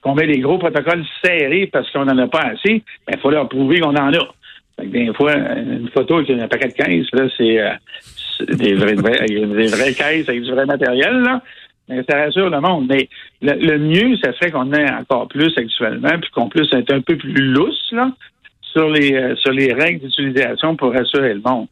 qu'on 0.02 0.16
met 0.16 0.28
des 0.28 0.40
gros 0.40 0.58
protocoles 0.58 1.06
serrés 1.24 1.70
parce 1.72 1.90
qu'on 1.92 2.06
n'en 2.06 2.18
a 2.18 2.28
pas 2.28 2.42
assez, 2.42 2.74
il 2.74 2.82
ben, 3.08 3.18
faut 3.22 3.32
leur 3.32 3.48
prouver 3.48 3.80
qu'on 3.80 3.96
en 3.96 4.14
a. 4.14 4.84
des 4.84 5.14
fois, 5.14 5.34
une 5.34 5.90
photo 5.94 6.18
avec 6.18 6.30
un 6.30 6.48
paquet 6.50 6.68
de 6.68 6.74
caisses, 6.74 7.12
là, 7.14 7.28
c'est 7.38 7.60
euh, 7.62 7.70
des, 8.54 8.74
vrais, 8.74 8.96
des 8.96 9.68
vraies 9.68 9.94
caisses 9.94 10.28
avec 10.28 10.42
du 10.42 10.52
vrai 10.52 10.66
matériel, 10.66 11.22
là. 11.22 11.42
Ça 11.88 12.18
rassure 12.18 12.50
le 12.50 12.60
monde. 12.60 12.88
Mais 12.90 13.08
le, 13.42 13.78
mieux, 13.78 14.18
ça 14.18 14.34
serait 14.34 14.52
qu'on 14.52 14.74
ait 14.74 14.92
encore 14.92 15.28
plus 15.28 15.54
actuellement, 15.58 16.20
puis 16.22 16.30
qu'on 16.32 16.50
puisse 16.50 16.74
être 16.74 16.94
un 16.94 17.02
peu 17.02 17.16
plus 17.16 17.34
lousse 17.34 17.92
là, 17.92 18.12
sur 18.62 18.90
les 18.90 19.14
euh, 19.14 19.36
sur 19.38 19.54
les 19.54 19.74
règles 19.74 20.02
d'utilisation 20.02 20.76
pour 20.76 20.92
rassurer 20.94 21.34
le 21.34 21.42
monde. 21.42 21.68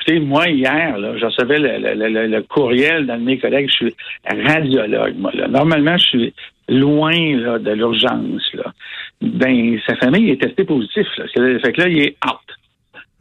Écoutez, 0.00 0.20
moi, 0.20 0.48
hier, 0.48 0.96
là, 0.96 1.16
je 1.18 1.26
recevais 1.26 1.58
le, 1.58 2.40
courriel 2.42 3.06
d'un 3.06 3.18
de 3.18 3.22
mes 3.22 3.38
collègues, 3.38 3.68
je 3.68 3.86
suis 3.86 3.94
radiologue, 4.24 5.16
moi. 5.18 5.30
Là. 5.34 5.46
Normalement, 5.48 5.98
je 5.98 6.06
suis 6.06 6.34
loin 6.70 7.36
là, 7.36 7.58
de 7.58 7.72
l'urgence. 7.72 8.50
Là. 8.54 8.72
Ben, 9.20 9.78
sa 9.86 9.96
famille 9.96 10.30
est 10.30 10.40
testée 10.40 10.64
positif. 10.64 11.06
Là. 11.18 11.24
Fait 11.58 11.72
que 11.72 11.80
là, 11.82 11.88
il 11.88 11.98
est 11.98 12.16
out. 12.26 12.38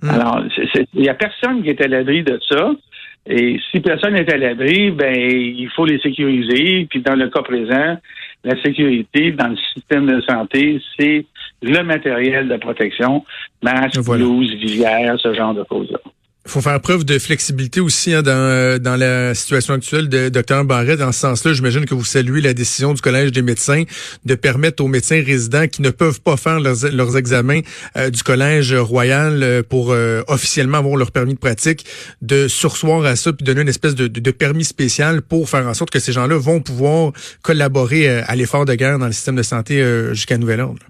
Hmm. 0.01 0.09
Alors, 0.09 0.43
il 0.93 1.01
n'y 1.01 1.09
a 1.09 1.13
personne 1.13 1.61
qui 1.63 1.69
est 1.69 1.81
à 1.81 1.87
l'abri 1.87 2.23
de 2.23 2.39
ça. 2.47 2.71
Et 3.25 3.59
si 3.69 3.79
personne 3.79 4.13
n'est 4.13 4.31
à 4.31 4.37
l'abri, 4.37 4.91
ben 4.91 5.15
il 5.15 5.69
faut 5.75 5.85
les 5.85 5.99
sécuriser. 5.99 6.87
Puis 6.89 7.01
dans 7.01 7.15
le 7.15 7.29
cas 7.29 7.41
présent, 7.41 7.97
la 8.43 8.61
sécurité 8.61 9.31
dans 9.31 9.49
le 9.49 9.57
système 9.73 10.07
de 10.07 10.21
santé, 10.21 10.81
c'est 10.97 11.25
le 11.61 11.83
matériel 11.83 12.47
de 12.47 12.57
protection, 12.57 13.25
masque, 13.61 14.01
blouse, 14.03 14.53
visière, 14.55 15.19
ce 15.19 15.33
genre 15.33 15.53
de 15.53 15.63
choses-là. 15.69 15.99
Il 16.45 16.51
faut 16.51 16.61
faire 16.61 16.79
preuve 16.79 17.03
de 17.03 17.19
flexibilité 17.19 17.79
aussi 17.81 18.13
hein, 18.13 18.23
dans, 18.23 18.31
euh, 18.31 18.79
dans 18.79 18.95
la 18.95 19.35
situation 19.35 19.73
actuelle 19.73 20.07
de 20.07 20.29
Dr 20.29 20.63
Barret. 20.63 20.95
Dans 20.95 21.11
ce 21.11 21.19
sens-là, 21.19 21.53
j'imagine 21.53 21.85
que 21.85 21.93
vous 21.93 22.05
saluez 22.05 22.41
la 22.41 22.53
décision 22.53 22.93
du 22.93 23.01
Collège 23.01 23.31
des 23.31 23.41
médecins 23.41 23.83
de 24.25 24.35
permettre 24.35 24.83
aux 24.83 24.87
médecins 24.87 25.21
résidents 25.21 25.67
qui 25.67 25.81
ne 25.81 25.89
peuvent 25.89 26.21
pas 26.21 26.37
faire 26.37 26.59
leurs, 26.59 26.91
leurs 26.91 27.17
examens 27.17 27.59
euh, 27.97 28.09
du 28.09 28.23
Collège 28.23 28.73
royal 28.73 29.43
euh, 29.43 29.63
pour 29.63 29.93
officiellement 30.27 30.77
avoir 30.77 30.95
leur 30.95 31.11
permis 31.11 31.33
de 31.33 31.39
pratique, 31.39 31.85
de 32.21 32.47
sursoir 32.47 33.05
à 33.05 33.15
ça 33.15 33.33
puis 33.33 33.43
donner 33.43 33.61
une 33.61 33.69
espèce 33.69 33.93
de, 33.93 34.07
de, 34.07 34.31
permis 34.31 34.65
spécial 34.65 35.21
pour 35.21 35.49
faire 35.49 35.67
en 35.67 35.73
sorte 35.73 35.91
que 35.91 35.99
ces 35.99 36.13
gens-là 36.13 36.37
vont 36.37 36.61
pouvoir 36.61 37.11
collaborer 37.41 38.07
à 38.21 38.35
l'effort 38.35 38.65
de 38.65 38.73
guerre 38.75 38.97
dans 38.97 39.07
le 39.07 39.11
système 39.11 39.35
de 39.35 39.43
santé 39.43 39.83
jusqu'à 40.13 40.37
nouvel 40.37 40.61
ordre. 40.61 40.81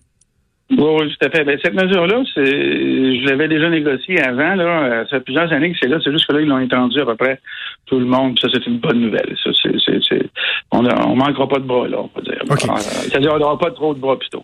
Oui, 0.71 0.77
tout 0.77 1.25
à 1.25 1.29
fait. 1.29 1.43
Ben, 1.43 1.57
cette 1.63 1.73
mesure-là, 1.73 2.21
c'est, 2.33 2.45
je 2.45 3.25
l'avais 3.25 3.47
déjà 3.47 3.69
négociée 3.69 4.21
avant. 4.21 4.53
Là, 4.53 5.03
ça 5.05 5.17
fait 5.17 5.23
plusieurs 5.23 5.51
années 5.51 5.71
que 5.71 5.77
c'est 5.81 5.87
là. 5.87 5.97
C'est 6.03 6.11
juste 6.11 6.27
que 6.27 6.33
là, 6.33 6.41
ils 6.41 6.47
l'ont 6.47 6.59
étendu 6.59 6.99
à 6.99 7.05
peu 7.05 7.15
près 7.15 7.39
tout 7.87 7.99
le 7.99 8.05
monde. 8.05 8.37
Ça, 8.39 8.47
c'est 8.53 8.65
une 8.67 8.77
bonne 8.77 8.99
nouvelle. 8.99 9.35
Ça, 9.43 9.49
c'est, 9.61 9.73
c'est, 10.07 10.29
on 10.71 10.83
ne 10.83 11.15
manquera 11.15 11.47
pas 11.47 11.57
de 11.57 11.65
bras, 11.65 11.87
là, 11.87 11.97
on 12.01 12.07
peut 12.07 12.21
dire. 12.21 12.39
C'est-à-dire, 12.79 13.33
on 13.33 13.39
n'aura 13.39 13.57
pas 13.57 13.71
trop 13.71 13.95
de 13.95 13.99
bras, 13.99 14.17
plutôt. 14.19 14.38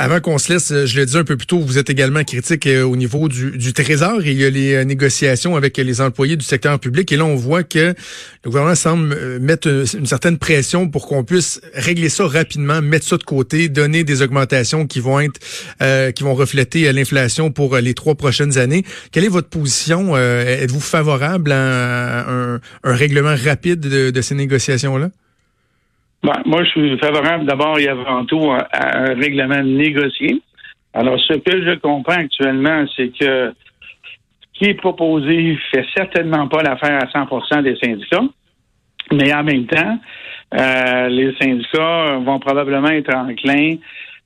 Avant 0.00 0.20
qu'on 0.20 0.38
se 0.38 0.52
laisse, 0.52 0.72
je 0.86 0.96
l'ai 0.96 1.06
dit 1.06 1.16
un 1.16 1.24
peu 1.24 1.36
plus 1.36 1.48
tôt, 1.48 1.58
vous 1.58 1.76
êtes 1.76 1.90
également 1.90 2.22
critique 2.22 2.68
euh, 2.68 2.84
au 2.84 2.94
niveau 2.94 3.26
du, 3.26 3.58
du 3.58 3.72
Trésor 3.72 4.20
et 4.24 4.30
il 4.30 4.40
y 4.40 4.44
a 4.44 4.50
les 4.50 4.74
euh, 4.74 4.84
négociations 4.84 5.56
avec 5.56 5.76
les 5.76 6.00
employés 6.00 6.36
du 6.36 6.44
secteur 6.44 6.78
public. 6.78 7.10
Et 7.10 7.16
là, 7.16 7.24
on 7.24 7.34
voit 7.34 7.64
que 7.64 7.94
le 8.44 8.48
gouvernement 8.48 8.76
semble 8.76 9.12
euh, 9.12 9.40
mettre 9.40 9.66
une 9.66 10.06
certaine 10.06 10.38
pression 10.38 10.88
pour 10.88 11.08
qu'on 11.08 11.24
puisse 11.24 11.60
régler 11.74 12.10
ça 12.10 12.28
rapidement, 12.28 12.80
mettre 12.80 13.08
ça 13.08 13.16
de 13.16 13.24
côté, 13.24 13.68
donner 13.68 14.04
des 14.04 14.22
augmentations 14.22 14.86
qui 14.86 15.00
vont 15.00 15.18
être, 15.18 15.40
qui 16.12 16.22
vont 16.22 16.34
refléter 16.34 16.92
l'inflation 16.92 17.50
pour 17.50 17.76
les 17.76 17.94
trois 17.94 18.14
prochaines 18.14 18.56
années. 18.56 18.84
Quelle 19.10 19.24
est 19.24 19.28
votre 19.28 19.48
position 19.48 20.16
Êtes-vous 20.16 20.80
favorable 20.80 21.50
à 21.50 22.30
un, 22.30 22.60
un 22.84 22.94
règlement 22.94 23.34
rapide 23.34 23.80
de, 23.80 24.10
de 24.10 24.22
ces 24.22 24.36
négociations-là? 24.36 25.10
Ben, 26.22 26.42
moi, 26.44 26.64
je 26.64 26.70
suis 26.70 26.98
favorable 26.98 27.44
d'abord 27.44 27.78
et 27.78 27.88
avant 27.88 28.24
tout 28.24 28.50
à, 28.50 28.98
un 28.98 29.14
règlement 29.14 29.62
négocié. 29.62 30.42
Alors, 30.92 31.18
ce 31.20 31.34
que 31.34 31.64
je 31.64 31.78
comprends 31.78 32.14
actuellement, 32.14 32.84
c'est 32.96 33.10
que 33.18 33.52
ce 34.52 34.58
qui 34.58 34.70
est 34.70 34.74
proposé 34.74 35.56
fait 35.70 35.86
certainement 35.96 36.48
pas 36.48 36.62
l'affaire 36.62 36.98
à 37.00 37.06
100% 37.06 37.62
des 37.62 37.76
syndicats, 37.76 38.24
mais 39.12 39.32
en 39.32 39.44
même 39.44 39.66
temps, 39.66 39.98
euh, 40.58 41.08
les 41.08 41.34
syndicats 41.40 42.16
vont 42.16 42.40
probablement 42.40 42.88
être 42.88 43.14
enclins 43.14 43.76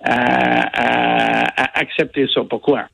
à, 0.02 1.42
à, 1.42 1.80
accepter 1.80 2.26
ça. 2.32 2.42
Pourquoi? 2.48 2.84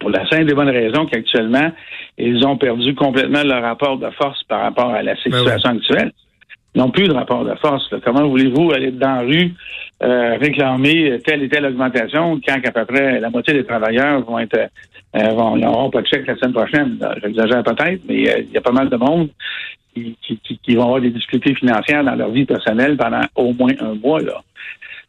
Pour 0.00 0.08
la 0.08 0.26
simple 0.30 0.50
et 0.50 0.54
bonne 0.54 0.70
raison 0.70 1.04
qu'actuellement, 1.04 1.70
ils 2.16 2.46
ont 2.46 2.56
perdu 2.56 2.94
complètement 2.94 3.42
leur 3.42 3.62
rapport 3.62 3.98
de 3.98 4.08
force 4.10 4.42
par 4.44 4.62
rapport 4.62 4.90
à 4.90 5.02
la 5.02 5.14
ben 5.14 5.20
situation 5.22 5.70
actuelle 5.70 6.12
n'ont 6.74 6.90
plus 6.90 7.06
de 7.06 7.12
rapport 7.12 7.44
de 7.44 7.54
force. 7.54 7.94
Comment 8.04 8.26
voulez-vous 8.28 8.72
aller 8.72 8.90
dans 8.90 9.16
la 9.16 9.20
rue 9.20 9.52
euh, 10.02 10.36
réclamer 10.36 11.18
telle 11.24 11.42
et 11.42 11.48
telle 11.48 11.66
augmentation 11.66 12.40
quand 12.46 12.58
à 12.64 12.70
peu 12.72 12.84
près 12.84 13.20
la 13.20 13.30
moitié 13.30 13.54
des 13.54 13.64
travailleurs 13.64 14.22
vont 14.22 14.38
être 14.38 14.68
euh, 15.16 15.28
vont 15.30 15.56
n'auront 15.56 15.90
pas 15.90 16.02
de 16.02 16.06
chèque 16.06 16.26
la 16.26 16.36
semaine 16.36 16.52
prochaine? 16.52 16.98
J'exagère 17.22 17.62
peut-être, 17.62 18.02
mais 18.08 18.28
euh, 18.28 18.40
il 18.40 18.52
y 18.52 18.56
a 18.56 18.60
pas 18.60 18.72
mal 18.72 18.88
de 18.88 18.96
monde 18.96 19.28
qui, 19.94 20.16
qui, 20.62 20.74
vont 20.74 20.82
avoir 20.82 21.00
des 21.00 21.10
difficultés 21.10 21.54
financières 21.54 22.02
dans 22.02 22.16
leur 22.16 22.30
vie 22.30 22.44
personnelle 22.44 22.96
pendant 22.96 23.22
au 23.36 23.52
moins 23.52 23.72
un 23.80 23.94
mois. 23.94 24.20
Là. 24.20 24.42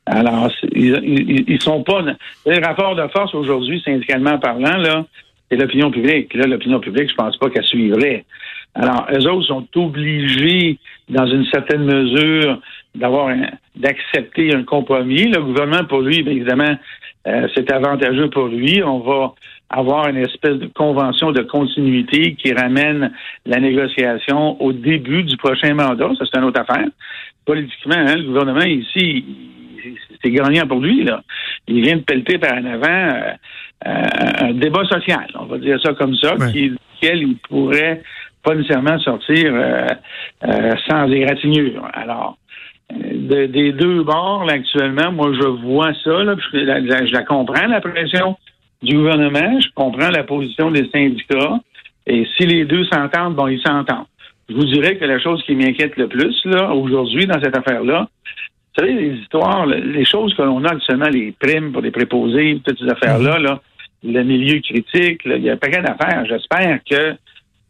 Alors, 0.06 0.52
ils, 0.72 1.44
ils, 1.48 1.62
sont 1.62 1.82
pas. 1.82 2.04
Les 2.46 2.60
rapports 2.60 2.96
de 2.96 3.08
force 3.08 3.34
aujourd'hui, 3.34 3.82
syndicalement 3.84 4.38
parlant, 4.38 4.78
là, 4.78 5.06
c'est 5.50 5.58
l'opinion 5.58 5.90
publique. 5.90 6.34
Là, 6.36 6.46
l'opinion 6.46 6.80
publique, 6.80 7.10
je 7.10 7.16
pense 7.16 7.38
pas 7.38 7.50
qu'elle 7.50 7.64
suivrait. 7.64 8.26
Alors, 8.76 9.08
eux 9.12 9.28
autres 9.28 9.48
sont 9.48 9.68
obligés, 9.76 10.78
dans 11.10 11.26
une 11.26 11.46
certaine 11.46 11.86
mesure, 11.86 12.60
d'avoir 12.94 13.34
d'accepter 13.76 14.54
un 14.54 14.64
compromis. 14.64 15.28
Le 15.28 15.42
gouvernement, 15.42 15.86
pour 15.86 16.02
lui, 16.02 16.24
bien 16.24 16.34
évidemment, 16.34 16.76
euh, 17.28 17.48
c'est 17.56 17.72
avantageux 17.72 18.30
pour 18.30 18.48
lui. 18.48 18.84
On 18.84 19.00
va 19.00 19.34
avoir 19.70 20.08
une 20.10 20.18
espèce 20.18 20.58
de 20.58 20.68
convention 20.68 21.32
de 21.32 21.42
continuité 21.42 22.36
qui 22.36 22.54
ramène 22.54 23.12
la 23.46 23.60
négociation 23.60 24.62
au 24.62 24.74
début 24.74 25.24
du 25.24 25.38
prochain 25.38 25.74
mandat. 25.74 26.10
Ça, 26.20 26.26
c'est 26.32 26.38
une 26.38 26.46
autre 26.46 26.62
affaire. 26.62 26.88
Politiquement, 27.46 27.96
hein, 27.96 28.16
le 28.16 28.24
gouvernement 28.24 28.66
ici, 28.66 29.26
c'est 30.22 30.32
gagnant 30.32 30.68
pour 30.68 30.80
lui. 30.80 31.04
Là. 31.04 31.22
Il 31.68 31.82
vient 31.82 31.98
de 31.98 32.02
pelleter 32.02 32.38
par 32.38 32.54
en 32.54 32.66
avant 32.66 32.88
euh, 33.86 34.04
un 34.40 34.54
débat 34.54 34.84
social, 34.86 35.28
on 35.36 35.46
va 35.46 35.58
dire 35.58 35.80
ça 35.82 35.94
comme 35.94 36.16
ça, 36.16 36.36
qui, 36.52 36.70
duquel 36.70 37.22
il 37.22 37.38
pourrait 37.38 38.02
pas 38.46 38.56
nécessairement 38.56 39.00
sortir 39.00 39.52
euh, 39.54 39.88
euh, 40.48 40.72
sans 40.88 41.12
égratignure. 41.12 41.90
Alors, 41.94 42.38
des 42.94 43.72
deux 43.72 44.04
bords, 44.04 44.48
actuellement, 44.48 45.12
moi, 45.12 45.32
je 45.34 45.48
vois 45.48 45.94
ça, 46.04 46.24
là, 46.24 46.36
je, 46.54 47.14
la 47.14 47.24
comprends, 47.24 47.68
la 47.68 47.82
pression 47.82 48.38
du 48.84 48.96
gouvernement, 48.96 49.60
je 49.60 49.68
comprends 49.74 50.12
la 50.12 50.24
position 50.24 50.70
des 50.70 50.88
syndicats, 50.94 51.60
et 52.06 52.28
si 52.38 52.46
les 52.46 52.66
deux 52.66 52.86
s'entendent, 52.86 53.36
bon, 53.36 53.48
ils 53.48 53.62
s'entendent. 53.62 54.06
Je 54.48 54.54
vous 54.54 54.66
dirais 54.66 54.98
que 54.98 55.06
la 55.06 55.20
chose 55.20 55.42
qui 55.44 55.56
m'inquiète 55.56 55.98
le 55.98 56.08
plus, 56.08 56.40
là, 56.46 56.72
aujourd'hui, 56.74 57.26
dans 57.26 57.42
cette 57.42 57.58
affaire-là, 57.58 58.08
vous 58.78 58.86
savez, 58.86 58.94
les 58.94 59.16
histoires, 59.18 59.66
les 59.66 60.06
choses 60.06 60.36
que 60.36 60.44
l'on 60.44 60.64
a 60.66 60.74
actuellement, 60.74 61.08
les 61.08 61.32
primes 61.32 61.72
pour 61.72 61.82
les 61.82 61.92
préposés, 61.92 62.62
toutes 62.64 62.78
ces 62.78 62.90
affaires-là, 62.90 63.40
là, 63.40 63.62
le 64.04 64.24
milieu 64.24 64.60
critique, 64.60 65.22
il 65.26 65.42
y 65.42 65.50
a 65.50 65.58
pas 65.58 65.70
d'affaires. 65.70 66.26
J'espère 66.28 66.80
que 66.90 67.16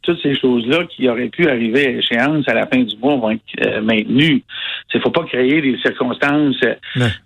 toutes 0.05 0.21
ces 0.21 0.35
choses-là 0.39 0.85
qui 0.85 1.09
auraient 1.09 1.29
pu 1.29 1.47
arriver 1.47 1.87
à 1.87 1.89
échéance 1.91 2.47
à 2.47 2.53
la 2.53 2.67
fin 2.67 2.79
du 2.79 2.95
mois 2.97 3.15
vont 3.15 3.31
être 3.31 3.41
euh, 3.65 3.81
maintenues. 3.81 4.43
Il 4.93 4.97
ne 4.97 5.01
faut 5.01 5.11
pas 5.11 5.23
créer 5.23 5.61
des 5.61 5.77
circonstances 5.79 6.63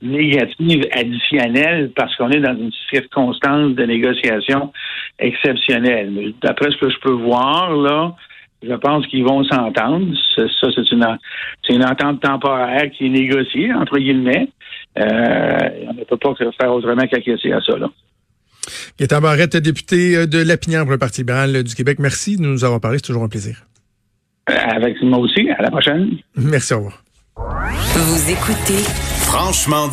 négatives 0.01 0.85
additionnelles 0.91 1.91
parce 1.95 2.15
qu'on 2.15 2.31
est 2.31 2.39
dans 2.39 2.57
une 2.57 2.71
circonstance 2.91 3.75
de 3.75 3.83
négociation 3.83 4.73
exceptionnelle. 5.19 6.33
D'après 6.41 6.71
ce 6.71 6.77
que 6.77 6.89
je 6.89 6.97
peux 6.99 7.11
voir, 7.11 7.75
là, 7.75 8.15
je 8.63 8.73
pense 8.73 9.05
qu'ils 9.07 9.23
vont 9.23 9.43
s'entendre. 9.43 10.07
Ça, 10.35 10.67
c'est 10.73 10.91
une, 10.91 11.17
une 11.69 11.85
entente 11.85 12.21
temporaire 12.21 12.89
qui 12.91 13.05
est 13.05 13.09
négociée, 13.09 13.71
entre 13.73 13.97
guillemets. 13.99 14.47
Euh, 14.97 15.69
on 15.87 15.93
ne 15.93 16.03
peut 16.03 16.17
pas 16.17 16.33
faire 16.59 16.73
autrement 16.73 17.05
qu'acquiescer 17.07 17.51
à 17.51 17.61
ça. 17.61 17.77
Là. 17.77 17.89
Gaétan 18.99 19.21
Barrette, 19.21 19.57
député 19.57 20.15
euh, 20.15 20.27
de 20.27 20.39
Lapinière 20.39 20.83
pour 20.83 20.91
le 20.91 20.97
Parti 20.97 21.21
libéral 21.21 21.63
du 21.63 21.75
Québec. 21.75 21.99
Merci 21.99 22.37
de 22.37 22.41
nous 22.41 22.63
avoir 22.63 22.79
parlé. 22.79 22.97
C'est 22.97 23.07
toujours 23.07 23.23
un 23.23 23.29
plaisir. 23.29 23.65
Euh, 24.49 24.53
avec 24.53 25.01
moi 25.01 25.19
aussi. 25.19 25.49
À 25.57 25.61
la 25.61 25.71
prochaine. 25.71 26.17
Merci, 26.35 26.73
au 26.73 26.77
revoir. 26.77 27.03
Vous 27.35 28.31
écoutez 28.31 28.83
Franchement 29.21 29.87